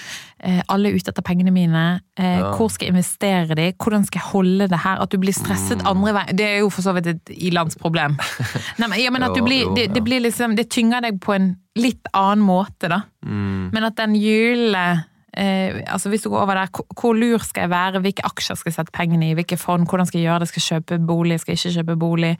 eh, 0.44 0.62
Alle 0.68 0.90
er 0.90 0.98
ute 0.98 1.12
etter 1.14 1.24
pengene 1.24 1.52
mine. 1.54 2.02
Eh. 2.18 2.42
Hvor 2.58 2.72
skal 2.74 2.88
jeg 2.90 2.96
investere 2.96 3.56
de? 3.56 3.70
Hvordan 3.78 4.04
skal 4.08 4.20
jeg 4.22 4.30
holde 4.32 4.68
det 4.72 4.80
her? 4.84 5.02
At 5.02 5.10
du 5.14 5.18
blir 5.22 5.32
Mm. 5.32 5.46
stresset 5.46 5.86
andre 5.88 6.14
veien. 6.14 6.36
Det 6.36 6.46
er 6.46 6.60
jo 6.60 6.70
for 6.70 6.82
så 6.84 6.94
vidt 6.98 7.08
et 7.08 7.30
ilandsproblem. 7.38 8.18
Nei, 8.80 8.88
men, 8.88 9.00
ja, 9.00 9.12
men 9.12 9.24
at 9.24 9.36
du 9.36 9.42
blir, 9.46 9.70
det, 9.76 9.94
det 9.94 10.04
blir 10.04 10.20
liksom 10.22 10.56
Det 10.56 10.70
tynger 10.70 11.02
deg 11.02 11.20
på 11.24 11.34
en 11.36 11.56
litt 11.80 12.06
annen 12.14 12.44
måte, 12.44 12.90
da. 12.92 13.04
Mm. 13.26 13.70
Men 13.72 13.84
at 13.88 13.96
den 13.96 14.16
gylne 14.20 15.06
Eh, 15.38 15.82
altså 15.88 16.10
Hvis 16.12 16.24
du 16.24 16.30
går 16.30 16.42
over 16.44 16.54
der, 16.60 16.68
hvor- 17.00 17.16
lur 17.16 17.40
skal 17.40 17.62
jeg 17.62 17.70
være, 17.72 18.02
hvilke 18.02 18.24
aksjer 18.28 18.58
skal 18.58 18.70
jeg 18.72 18.76
sette 18.76 18.92
pengene 18.92 19.30
i, 19.30 19.34
hvilke 19.34 19.58
fond, 19.58 19.88
hvordan 19.88 20.06
skal 20.06 20.20
jeg 20.20 20.28
gjøre 20.28 20.40
det, 20.40 20.48
skal 20.50 20.62
jeg 20.62 20.84
kjøpe 20.84 21.06
bolig, 21.08 21.40
skal 21.40 21.56
jeg 21.56 21.60
ikke 21.62 21.78
kjøpe 21.80 21.96
bolig. 22.00 22.32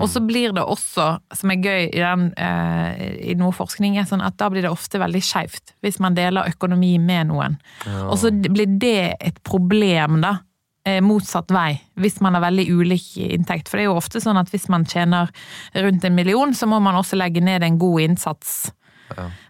Og 0.00 0.08
så 0.08 0.20
blir 0.26 0.52
det 0.54 0.62
også, 0.62 1.18
som 1.34 1.50
er 1.50 1.56
gøy 1.56 1.88
i, 1.90 1.98
den, 1.98 2.32
eh, 2.36 3.30
i 3.30 3.34
noe 3.34 3.50
forskning, 3.52 3.98
er 3.98 4.04
sånn 4.04 4.22
at 4.24 4.36
da 4.36 4.48
blir 4.48 4.62
det 4.62 4.70
ofte 4.70 4.98
veldig 5.02 5.22
skeivt 5.22 5.74
hvis 5.82 5.98
man 5.98 6.14
deler 6.14 6.46
økonomi 6.46 6.98
med 7.00 7.26
noen. 7.28 7.58
Og 8.10 8.16
så 8.18 8.30
blir 8.30 8.78
det 8.78 9.16
et 9.20 9.42
problem, 9.42 10.20
da. 10.20 10.38
eh, 10.86 11.00
Motsatt 11.00 11.48
vei, 11.50 11.80
hvis 11.98 12.20
man 12.20 12.34
har 12.34 12.42
veldig 12.42 12.70
ulik 12.70 13.16
inntekt. 13.18 13.66
For 13.68 13.76
det 13.76 13.86
er 13.86 13.90
jo 13.90 13.96
ofte 13.98 14.20
sånn 14.22 14.38
at 14.38 14.50
hvis 14.50 14.68
man 14.68 14.84
tjener 14.84 15.28
rundt 15.74 16.04
en 16.04 16.14
million, 16.14 16.52
så 16.54 16.68
må 16.68 16.80
man 16.80 16.94
også 16.94 17.16
legge 17.18 17.42
ned 17.42 17.64
en 17.64 17.76
god 17.76 18.00
innsats. 18.02 18.70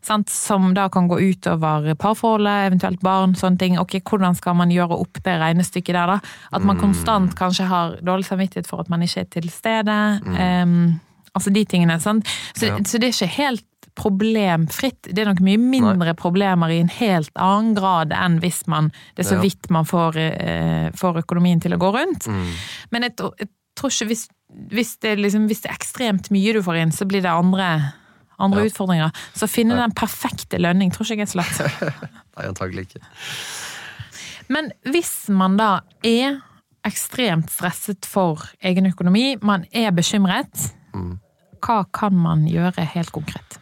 Sant? 0.03 0.29
Som 0.31 0.75
da 0.75 0.89
kan 0.93 1.09
gå 1.09 1.19
utover 1.21 1.95
parforholdet, 1.99 2.67
eventuelt 2.71 3.01
barn, 3.01 3.35
sånne 3.35 3.59
ting. 3.59 3.79
Ok, 3.79 3.99
Hvordan 4.07 4.37
skal 4.37 4.55
man 4.59 4.71
gjøre 4.71 4.99
opp 5.01 5.23
det 5.23 5.39
regnestykket 5.41 5.95
der, 5.95 6.07
da? 6.07 6.21
At 6.53 6.63
man 6.67 6.79
konstant 6.79 7.35
kanskje 7.39 7.67
har 7.67 7.97
dårlig 8.03 8.27
samvittighet 8.29 8.67
for 8.69 8.81
at 8.81 8.89
man 8.93 9.03
ikke 9.03 9.21
er 9.25 9.31
til 9.31 9.49
stede. 9.51 9.97
Em, 10.39 11.01
altså 11.35 11.53
de 11.53 11.65
tingene. 11.65 11.99
Sant? 12.01 12.27
Så, 12.55 12.67
Ja. 12.67 12.77
så 12.85 12.99
det 12.99 13.09
er 13.09 13.17
ikke 13.17 13.35
helt 13.37 13.65
problemfritt. 13.97 15.09
Det 15.09 15.19
er 15.23 15.31
nok 15.31 15.41
mye 15.41 15.59
mindre 15.59 16.13
problemer 16.19 16.69
i 16.69 16.81
en 16.83 16.91
helt 16.93 17.31
annen 17.41 17.75
grad 17.75 18.13
enn 18.13 18.39
hvis 18.43 18.67
man 18.69 18.91
det 19.17 19.25
er 19.25 19.31
så 19.31 19.37
Ja. 19.39 19.41
vidt 19.41 19.71
man 19.71 19.85
får, 19.89 20.17
uh, 20.17 20.91
får 20.93 21.23
økonomien 21.25 21.61
til 21.61 21.73
å 21.73 21.79
gå 21.81 21.93
rundt. 21.95 22.27
Mm. 22.29 22.51
Men 22.93 23.03
jeg, 23.03 23.17
jeg 23.39 23.49
tror 23.77 23.91
ikke 23.91 24.07
hvis, 24.13 24.29
hvis, 24.71 24.97
det, 25.01 25.19
liksom, 25.19 25.47
hvis 25.49 25.63
det 25.63 25.71
er 25.71 25.77
ekstremt 25.79 26.31
mye 26.31 26.53
du 26.53 26.63
får 26.63 26.77
inn, 26.83 26.93
så 26.93 27.07
blir 27.09 27.23
det 27.23 27.33
andre, 27.33 27.93
andre 28.39 28.65
Ja. 28.65 28.71
utfordringer. 28.71 29.13
Så 29.35 29.47
å 29.47 29.51
finne 29.51 29.77
den 29.77 29.93
perfekte 29.93 30.59
lønning 30.61 30.91
tror 30.93 31.07
ikke 31.07 31.25
jeg 31.25 31.29
er 31.29 31.33
så 31.33 31.41
lett. 31.41 31.83
Nei, 32.37 32.47
antagelig 32.49 32.89
ikke. 32.89 33.03
Men 34.49 34.71
hvis 34.87 35.29
man 35.29 35.57
da 35.59 35.81
er 36.07 36.41
ekstremt 36.87 37.51
stresset 37.51 38.07
for 38.07 38.45
egen 38.63 38.87
økonomi, 38.93 39.37
man 39.43 39.65
er 39.73 39.91
bekymret, 39.91 40.73
Mm. 40.95 41.19
hva 41.61 41.85
kan 41.93 42.15
man 42.15 42.47
gjøre 42.47 42.85
helt 42.95 43.11
konkret? 43.13 43.59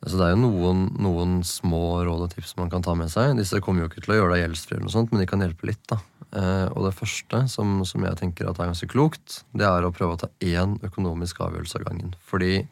Altså, 0.00 0.16
det 0.16 0.26
er 0.26 0.30
jo 0.32 0.40
noen, 0.48 0.84
noen 0.96 1.32
små 1.44 1.80
råd 2.06 2.22
og 2.24 2.30
tips 2.32 2.54
man 2.56 2.70
kan 2.72 2.80
ta 2.84 2.94
med 2.96 3.10
seg. 3.12 3.34
Disse 3.36 3.60
kommer 3.60 3.82
jo 3.84 3.88
ikke 3.90 4.00
til 4.04 4.14
å 4.14 4.18
gjøre 4.20 4.32
deg 4.36 4.44
gjeldsfri, 4.46 4.76
eller 4.78 4.86
noe 4.86 4.94
sånt, 4.94 5.10
men 5.12 5.20
de 5.20 5.26
kan 5.28 5.40
hjelpe 5.44 5.66
litt. 5.68 5.82
da. 5.90 5.98
Eh, 6.32 6.68
og 6.72 6.86
det 6.86 6.94
første 6.96 7.42
som, 7.50 7.84
som 7.84 8.06
jeg 8.06 8.16
tenker 8.16 8.48
at 8.48 8.60
er 8.62 8.70
ganske 8.70 8.88
klokt, 8.88 9.42
det 9.52 9.66
er 9.66 9.82
å 9.84 9.92
prøve 9.92 10.14
å 10.16 10.20
ta 10.22 10.28
én 10.40 10.78
økonomisk 10.86 11.42
avgjørelse 11.44 11.80
av 11.80 11.84
gangen. 11.90 12.14
Fordi 12.30 12.66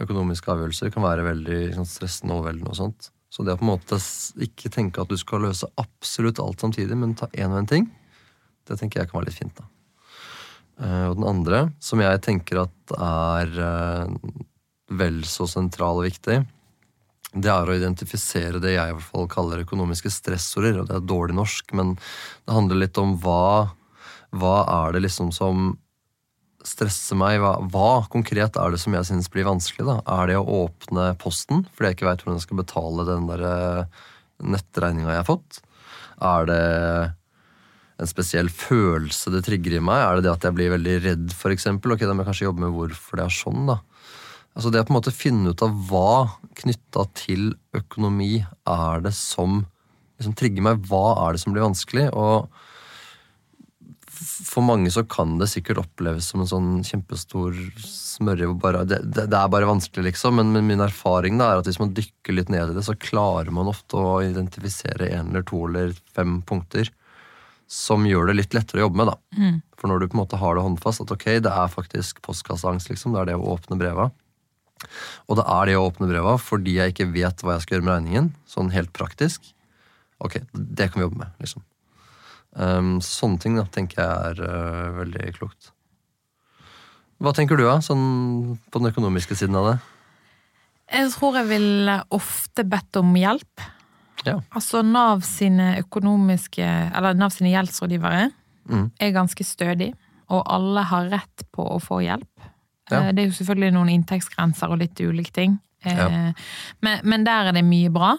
økonomiske 0.00 0.50
avgjørelser 0.50 0.92
kan 0.94 1.04
være 1.06 1.26
veldig 1.26 1.58
liksom, 1.68 1.86
stressende 1.88 2.34
og 2.34 2.42
overveldende. 2.42 2.72
og 2.72 2.80
sånt. 2.80 3.10
Så 3.30 3.42
det 3.42 3.54
å 3.54 3.58
på 3.58 3.66
en 3.66 3.72
måte 3.72 3.98
ikke 4.46 4.70
tenke 4.70 5.02
at 5.02 5.10
du 5.10 5.18
skal 5.18 5.42
løse 5.46 5.68
absolutt 5.80 6.40
alt 6.42 6.62
samtidig, 6.62 6.96
men 6.98 7.16
ta 7.18 7.26
én 7.34 7.50
og 7.50 7.62
én 7.62 7.70
ting, 7.70 7.88
det 8.64 8.78
tenker 8.80 9.02
jeg 9.02 9.10
kan 9.10 9.20
være 9.20 9.30
litt 9.30 9.38
fint. 9.38 9.56
da. 9.58 9.66
Eh, 10.82 11.06
og 11.10 11.18
den 11.18 11.28
andre, 11.28 11.62
som 11.82 12.02
jeg 12.02 12.22
tenker 12.24 12.64
at 12.64 12.94
er 12.94 13.58
eh, 13.68 14.34
vel 14.94 15.22
så 15.26 15.46
sentral 15.50 16.00
og 16.00 16.08
viktig, 16.08 16.42
det 17.34 17.50
er 17.50 17.66
å 17.66 17.74
identifisere 17.74 18.60
det 18.62 18.76
jeg 18.76 18.90
i 18.90 18.94
hvert 18.94 19.10
fall 19.10 19.26
kaller 19.30 19.64
økonomiske 19.64 20.10
stressorer. 20.12 20.78
og 20.78 20.86
Det 20.90 20.98
er 20.98 21.08
dårlig 21.08 21.34
norsk, 21.34 21.74
men 21.74 21.96
det 21.96 22.54
handler 22.54 22.84
litt 22.84 22.98
om 23.02 23.16
hva, 23.22 23.74
hva 24.30 24.58
er 24.84 24.94
det 24.94 25.08
liksom 25.08 25.32
som 25.34 25.72
stresser 26.64 27.18
meg? 27.18 27.38
Hva, 27.42 27.56
hva 27.70 27.90
konkret 28.12 28.56
er 28.60 28.72
det 28.74 28.80
som 28.82 28.94
jeg 28.96 29.08
synes 29.08 29.30
blir 29.32 29.46
vanskelig? 29.48 29.86
da? 29.88 29.98
Er 30.20 30.30
det 30.30 30.38
å 30.40 30.60
åpne 30.64 31.12
posten 31.20 31.64
fordi 31.72 31.90
jeg 31.90 31.98
ikke 31.98 32.08
veit 32.08 32.24
hvordan 32.24 32.40
jeg 32.40 32.46
skal 32.46 32.60
betale 32.62 33.06
den 33.08 33.28
der 33.30 33.44
eh, 33.50 34.00
nettregninga 34.54 35.12
jeg 35.12 35.22
har 35.22 35.28
fått? 35.28 35.60
Er 36.24 36.48
det 36.48 36.62
en 38.02 38.10
spesiell 38.10 38.50
følelse 38.50 39.30
det 39.34 39.44
trigger 39.46 39.78
i 39.78 39.82
meg? 39.84 40.02
Er 40.02 40.18
det 40.18 40.26
det 40.26 40.34
at 40.34 40.46
jeg 40.48 40.56
blir 40.56 40.72
veldig 40.74 40.96
redd, 41.04 41.34
eksempel? 41.52 41.94
Ok, 41.94 42.06
da 42.06 42.14
må 42.14 42.24
jeg 42.24 42.32
kanskje 42.32 42.48
jobbe 42.48 42.64
med 42.64 42.74
hvorfor 42.74 43.20
det 43.20 43.26
er 43.26 43.36
sånn, 43.42 43.68
da. 43.70 43.78
Altså 44.54 44.70
det 44.70 44.84
å 44.84 44.86
på 44.86 44.94
en 44.94 44.98
måte 45.00 45.14
finne 45.14 45.50
ut 45.50 45.62
av 45.66 45.72
hva 45.90 46.10
knytta 46.60 47.08
til 47.18 47.48
økonomi 47.74 48.36
er 48.70 49.02
det 49.02 49.14
som 49.18 49.64
liksom 50.20 50.36
trigger 50.38 50.62
meg. 50.62 50.84
Hva 50.86 51.16
er 51.24 51.34
det 51.34 51.42
som 51.42 51.54
blir 51.54 51.66
vanskelig? 51.66 52.06
Og 52.14 52.46
for 54.24 54.64
mange 54.64 54.90
så 54.92 55.04
kan 55.06 55.36
det 55.40 55.50
sikkert 55.52 55.82
oppleves 55.82 56.30
som 56.30 56.42
en 56.42 56.48
sånn 56.50 56.70
kjempestor 56.86 57.54
smørje. 57.84 58.48
Det, 58.88 58.98
det, 59.04 59.26
det 59.32 59.38
er 59.38 59.52
bare 59.52 59.68
vanskelig, 59.68 60.08
liksom. 60.10 60.38
Men, 60.40 60.52
men 60.54 60.66
min 60.68 60.82
erfaring 60.84 61.38
da 61.40 61.50
er 61.50 61.62
at 61.62 61.68
hvis 61.68 61.80
man 61.82 61.94
dykker 61.96 62.36
litt 62.36 62.52
ned 62.52 62.72
i 62.72 62.76
det, 62.76 62.84
så 62.86 62.96
klarer 62.98 63.52
man 63.54 63.70
ofte 63.70 64.00
å 64.00 64.18
identifisere 64.24 65.10
en 65.12 65.32
eller 65.32 65.46
to 65.48 65.64
eller 65.68 65.94
fem 66.16 66.38
punkter 66.46 66.90
som 67.70 68.04
gjør 68.06 68.28
det 68.28 68.38
litt 68.38 68.54
lettere 68.56 68.82
å 68.82 68.86
jobbe 68.86 69.00
med. 69.00 69.12
da. 69.12 69.16
For 69.80 69.90
når 69.90 70.02
du 70.02 70.08
på 70.08 70.18
en 70.18 70.22
måte 70.22 70.40
har 70.40 70.56
det 70.56 70.64
håndfast, 70.66 71.04
at 71.04 71.14
ok, 71.14 71.26
det 71.44 71.52
er 71.52 71.72
faktisk 71.72 72.20
postkasseangst, 72.24 72.92
liksom. 72.92 73.14
Det 73.14 73.22
er 73.22 73.32
det 73.32 73.38
å 73.40 73.52
åpne 73.56 73.78
breva. 73.80 74.10
Og 75.30 75.38
det 75.38 75.44
er 75.48 75.70
det 75.70 75.76
å 75.78 75.86
åpne 75.88 76.08
breva 76.10 76.34
fordi 76.40 76.74
jeg 76.76 76.92
ikke 76.92 77.12
vet 77.14 77.44
hva 77.44 77.56
jeg 77.56 77.64
skal 77.64 77.78
gjøre 77.78 77.88
med 77.88 77.96
regningen. 77.96 78.32
Sånn 78.50 78.72
helt 78.74 78.92
praktisk. 78.96 79.46
Ok, 80.22 80.40
det 80.52 80.90
kan 80.90 81.00
vi 81.00 81.08
jobbe 81.08 81.24
med, 81.24 81.32
liksom. 81.42 81.64
Um, 82.54 83.00
sånne 83.02 83.40
ting 83.42 83.56
da, 83.58 83.64
tenker 83.74 83.98
jeg 84.02 84.34
er 84.34 84.42
uh, 84.46 84.92
veldig 85.00 85.32
klokt. 85.38 85.72
Hva 87.22 87.32
tenker 87.34 87.58
du, 87.58 87.64
da? 87.66 87.78
Sånn 87.82 88.58
på 88.70 88.80
den 88.82 88.90
økonomiske 88.92 89.36
siden 89.38 89.56
av 89.58 89.68
det? 89.72 89.76
Jeg 90.94 91.10
tror 91.14 91.38
jeg 91.40 91.48
ville 91.48 91.94
ofte 92.14 92.64
bedt 92.68 92.98
om 93.00 93.14
hjelp. 93.16 93.64
Ja. 94.26 94.38
Altså 94.56 94.82
Nav 94.86 95.22
sine 95.26 95.74
økonomiske, 95.82 96.64
eller 96.94 97.16
Nav 97.18 97.32
sine 97.34 97.54
gjeldsrådgivere 97.54 98.30
Mm. 98.64 98.86
er 98.98 99.10
ganske 99.12 99.44
stødig, 99.44 99.90
og 100.32 100.40
alle 100.48 100.80
har 100.88 101.10
rett 101.12 101.42
på 101.52 101.66
å 101.68 101.76
få 101.82 101.98
hjelp. 102.00 102.46
Ja. 102.90 103.02
Eh, 103.02 103.12
Det 103.12 103.18
er 103.22 103.26
jo 103.28 103.34
selvfølgelig 103.44 103.72
noen 103.74 103.90
inntektsgrenser 103.92 104.70
og 104.72 104.78
litt 104.78 104.96
ulike 105.00 105.32
ting. 105.32 105.58
Eh, 105.84 105.92
Ja. 105.98 106.32
Men, 106.80 107.00
men 107.04 107.24
der 107.24 107.48
er 107.48 107.52
det 107.52 107.64
mye 107.64 107.90
bra. 107.92 108.14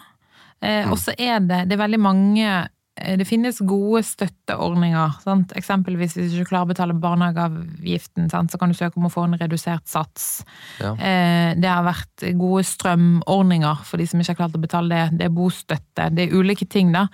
Mm. 0.62 0.92
Og 0.92 0.98
så 1.02 1.16
er 1.18 1.40
det, 1.40 1.64
det 1.70 1.74
er 1.80 1.82
veldig 1.88 2.00
mange 2.00 2.46
eh, 2.46 2.68
det 2.96 3.26
finnes 3.28 3.58
gode 3.68 4.02
støtteordninger. 4.08 5.18
Sant? 5.24 5.52
Eksempelvis 5.60 6.14
hvis 6.16 6.32
du 6.32 6.38
ikke 6.40 6.52
klarer 6.54 6.70
å 6.70 6.72
betale 6.72 6.96
barnehageavgiften, 6.96 8.30
sant? 8.32 8.52
så 8.54 8.60
kan 8.62 8.72
du 8.72 8.78
søke 8.78 8.98
om 9.02 9.10
å 9.10 9.12
få 9.12 9.26
en 9.28 9.36
redusert 9.40 9.84
sats. 9.92 10.46
Ja. 10.80 10.94
Eh, 10.96 11.56
Det 11.60 11.68
har 11.70 11.84
vært 11.84 12.24
gode 12.40 12.64
strømordninger 12.68 13.84
for 13.86 13.98
de 14.00 14.08
som 14.08 14.20
ikke 14.20 14.32
har 14.34 14.40
klart 14.40 14.56
å 14.58 14.62
betale 14.64 14.90
det. 14.96 15.18
Det 15.20 15.28
er 15.28 15.34
bostøtte. 15.36 16.08
Det 16.16 16.26
er 16.30 16.36
ulike 16.40 16.66
ting, 16.72 16.92
da. 16.96 17.08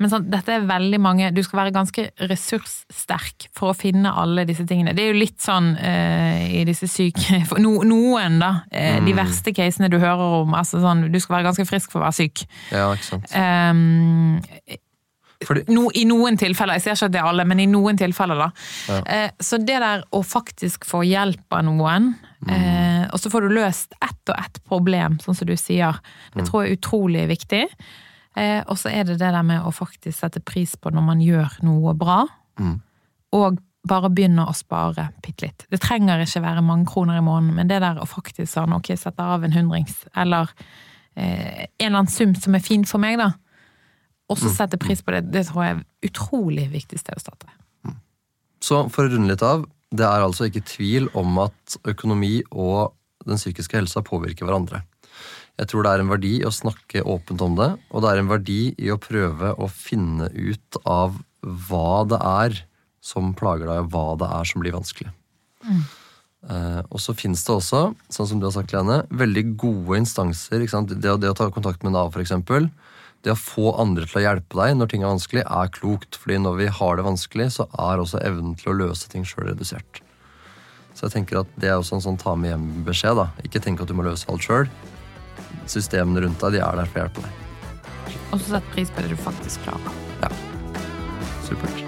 Men 0.00 0.10
sant, 0.12 0.30
dette 0.32 0.52
er 0.56 0.66
veldig 0.68 1.00
mange 1.00 1.30
Du 1.34 1.42
skal 1.44 1.60
være 1.64 1.74
ganske 1.74 2.06
ressurssterk 2.30 3.48
for 3.56 3.72
å 3.72 3.76
finne 3.76 4.12
alle 4.16 4.44
disse 4.48 4.64
tingene. 4.68 4.94
Det 4.96 5.04
er 5.04 5.12
jo 5.12 5.20
litt 5.20 5.40
sånn 5.42 5.74
eh, 5.76 6.60
i 6.60 6.64
disse 6.68 6.88
syke 6.90 7.42
no, 7.64 7.82
Noen, 7.86 8.40
da. 8.42 8.50
Eh, 8.72 8.98
De 9.04 9.12
verste 9.16 9.52
casene 9.56 9.90
du 9.92 9.98
hører 10.00 10.40
om. 10.42 10.56
Altså 10.56 10.80
sånn, 10.82 11.06
du 11.12 11.20
skal 11.20 11.38
være 11.38 11.50
ganske 11.50 11.68
frisk 11.68 11.92
for 11.92 12.00
å 12.00 12.08
være 12.08 12.20
syk. 12.24 12.46
Ja, 12.72 12.88
ikke 12.96 13.10
sant. 13.10 13.32
Um, 13.36 14.40
Fordi, 15.44 15.66
no, 15.68 15.90
I 15.94 16.04
noen 16.08 16.38
tilfeller, 16.40 16.78
jeg 16.78 16.82
ser 16.86 16.94
ikke 16.96 17.08
at 17.10 17.12
det 17.12 17.20
er 17.20 17.28
alle, 17.28 17.44
men 17.44 17.60
i 17.60 17.66
noen 17.68 17.98
tilfeller, 18.00 18.38
da. 18.40 18.50
Ja. 18.88 19.00
Eh, 19.04 19.30
så 19.42 19.58
det 19.60 19.76
der 19.82 20.04
å 20.16 20.22
faktisk 20.24 20.86
få 20.88 21.02
hjelp 21.04 21.52
av 21.52 21.64
noen, 21.68 22.14
eh, 22.48 23.04
og 23.12 23.20
så 23.20 23.28
får 23.32 23.44
du 23.44 23.54
løst 23.58 23.92
ett 24.00 24.32
og 24.32 24.38
ett 24.38 24.62
problem, 24.64 25.18
sånn 25.20 25.36
som 25.36 25.46
du 25.46 25.56
sier, 25.60 25.98
det 26.34 26.46
tror 26.48 26.64
jeg 26.64 26.72
er 26.72 26.78
utrolig 26.78 27.26
viktig. 27.28 27.62
Eh, 28.36 28.62
og 28.66 28.76
så 28.80 28.90
er 28.92 29.04
det 29.04 29.18
det 29.20 29.30
der 29.32 29.42
med 29.44 29.62
å 29.64 29.72
faktisk 29.72 30.18
sette 30.18 30.40
pris 30.44 30.74
på 30.76 30.90
når 30.92 31.04
man 31.04 31.20
gjør 31.24 31.60
noe 31.62 31.94
bra, 31.94 32.24
Mm. 32.58 32.80
og 33.36 33.58
bare 33.86 34.08
begynne 34.10 34.46
å 34.48 34.54
spare 34.56 35.10
bitte 35.22 35.44
litt. 35.46 35.66
Det 35.70 35.78
trenger 35.80 36.18
ikke 36.24 36.40
være 36.42 36.62
mange 36.64 36.86
kroner 36.90 37.18
i 37.18 37.20
måneden, 37.22 37.54
men 37.54 37.68
det 37.68 37.80
der 37.84 38.00
å 38.00 38.06
faktisk 38.08 38.48
sånn, 38.50 38.72
ok, 38.74 38.96
sette 38.96 39.20
av 39.22 39.44
en 39.44 39.52
hundrings, 39.52 40.06
eller 40.16 40.48
eh, 41.16 41.66
en 41.78 41.86
eller 41.86 41.98
annen 42.00 42.10
sum 42.10 42.34
som 42.34 42.54
er 42.54 42.64
fin 42.64 42.84
for 42.84 42.98
meg, 42.98 43.18
da. 43.20 43.30
Og 44.26 44.40
så 44.40 44.50
sette 44.50 44.78
pris 44.80 45.02
på 45.04 45.14
det, 45.14 45.28
det 45.30 45.44
tror 45.48 45.62
jeg 45.62 45.76
er 45.76 46.08
utrolig 46.08 46.66
viktig 46.72 46.98
sted 46.98 47.14
å 47.14 47.22
starte. 47.22 47.50
Så 48.62 48.86
for 48.90 49.06
å 49.06 49.12
runde 49.12 49.30
litt 49.30 49.44
av, 49.46 49.66
det 49.94 50.06
er 50.06 50.24
altså 50.24 50.48
ikke 50.48 50.64
tvil 50.66 51.06
om 51.18 51.38
at 51.44 51.76
økonomi 51.86 52.40
og 52.50 52.96
den 53.26 53.38
psykiske 53.38 53.78
helsa 53.78 54.02
påvirker 54.06 54.48
hverandre. 54.48 54.82
Jeg 55.56 55.70
tror 55.70 55.86
det 55.86 55.92
er 55.92 56.02
en 56.02 56.10
verdi 56.10 56.32
i 56.40 56.46
å 56.46 56.52
snakke 56.52 57.04
åpent 57.06 57.42
om 57.44 57.54
det, 57.56 57.70
og 57.88 58.02
det 58.04 58.10
er 58.10 58.20
en 58.20 58.32
verdi 58.32 58.60
i 58.82 58.90
å 58.92 58.98
prøve 59.00 59.54
å 59.56 59.68
finne 59.72 60.28
ut 60.34 60.80
av 60.84 61.16
hva 61.68 62.02
det 62.10 62.18
er 62.18 62.58
som 63.04 63.30
plager 63.38 63.70
deg, 63.70 63.86
og 63.86 63.94
hva 63.94 64.18
det 64.20 64.28
er 64.40 64.50
som 64.50 64.64
blir 64.64 64.74
vanskelig. 64.76 65.14
Eh, 66.46 66.82
og 66.90 67.00
så 67.02 67.14
finnes 67.16 67.42
det 67.46 67.54
også, 67.54 67.80
sånn 68.12 68.28
som 68.30 68.42
du 68.42 68.46
har 68.48 68.54
sagt, 68.54 68.74
Lene, 68.74 69.00
veldig 69.10 69.44
gode 69.58 70.02
instanser. 70.02 70.62
Ikke? 70.66 70.82
Det, 70.92 71.14
det 71.22 71.32
å 71.32 71.38
ta 71.38 71.48
kontakt 71.54 71.86
med 71.86 71.94
Nav, 71.96 72.12
f.eks. 72.12 72.34
Det 73.26 73.32
å 73.34 73.38
få 73.38 73.72
andre 73.82 74.06
til 74.06 74.20
å 74.20 74.22
hjelpe 74.22 74.54
deg 74.54 74.76
når 74.78 74.90
ting 74.92 75.02
er 75.02 75.10
vanskelig, 75.10 75.42
er 75.42 75.70
klokt. 75.74 76.14
fordi 76.14 76.36
når 76.38 76.60
vi 76.60 76.66
har 76.78 76.96
det 76.96 77.06
vanskelig, 77.08 77.48
så 77.56 77.66
er 77.74 77.98
også 77.98 78.20
evnen 78.22 78.54
til 78.54 78.70
å 78.70 78.76
løse 78.84 79.10
ting 79.10 79.26
sjøl 79.26 79.48
redusert. 79.48 79.98
Så 80.94 81.08
jeg 81.08 81.16
tenker 81.16 81.42
at 81.42 81.50
det 81.58 81.72
er 81.72 81.74
også 81.80 81.98
en 81.98 82.04
sånn 82.06 82.20
ta 82.22 82.36
med 82.38 82.54
hjem-beskjed. 82.54 83.18
da. 83.18 83.26
Ikke 83.42 83.60
tenk 83.60 83.82
at 83.82 83.90
du 83.90 83.98
må 83.98 84.06
løse 84.06 84.30
alt 84.30 84.46
sjøl. 84.46 84.70
Systemene 85.66 86.22
rundt 86.22 86.38
deg 86.38 86.54
de 86.54 86.62
er 86.62 86.78
der 86.78 86.86
for 86.86 87.02
å 87.02 87.04
hjelpe 87.04 87.26
deg. 87.26 87.42
Og 88.30 88.38
så 88.38 88.54
sett 88.54 88.72
pris 88.72 88.94
på 88.94 89.02
det 89.02 89.10
du 89.10 89.18
faktisk 89.18 89.66
klarer. 89.66 90.02
Ja. 90.22 90.30
Supert. 91.42 91.82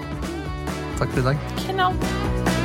Takk 0.99 1.07
for 1.07 1.23
i 1.23 1.29
dag. 1.31 1.51
Knall. 1.63 2.58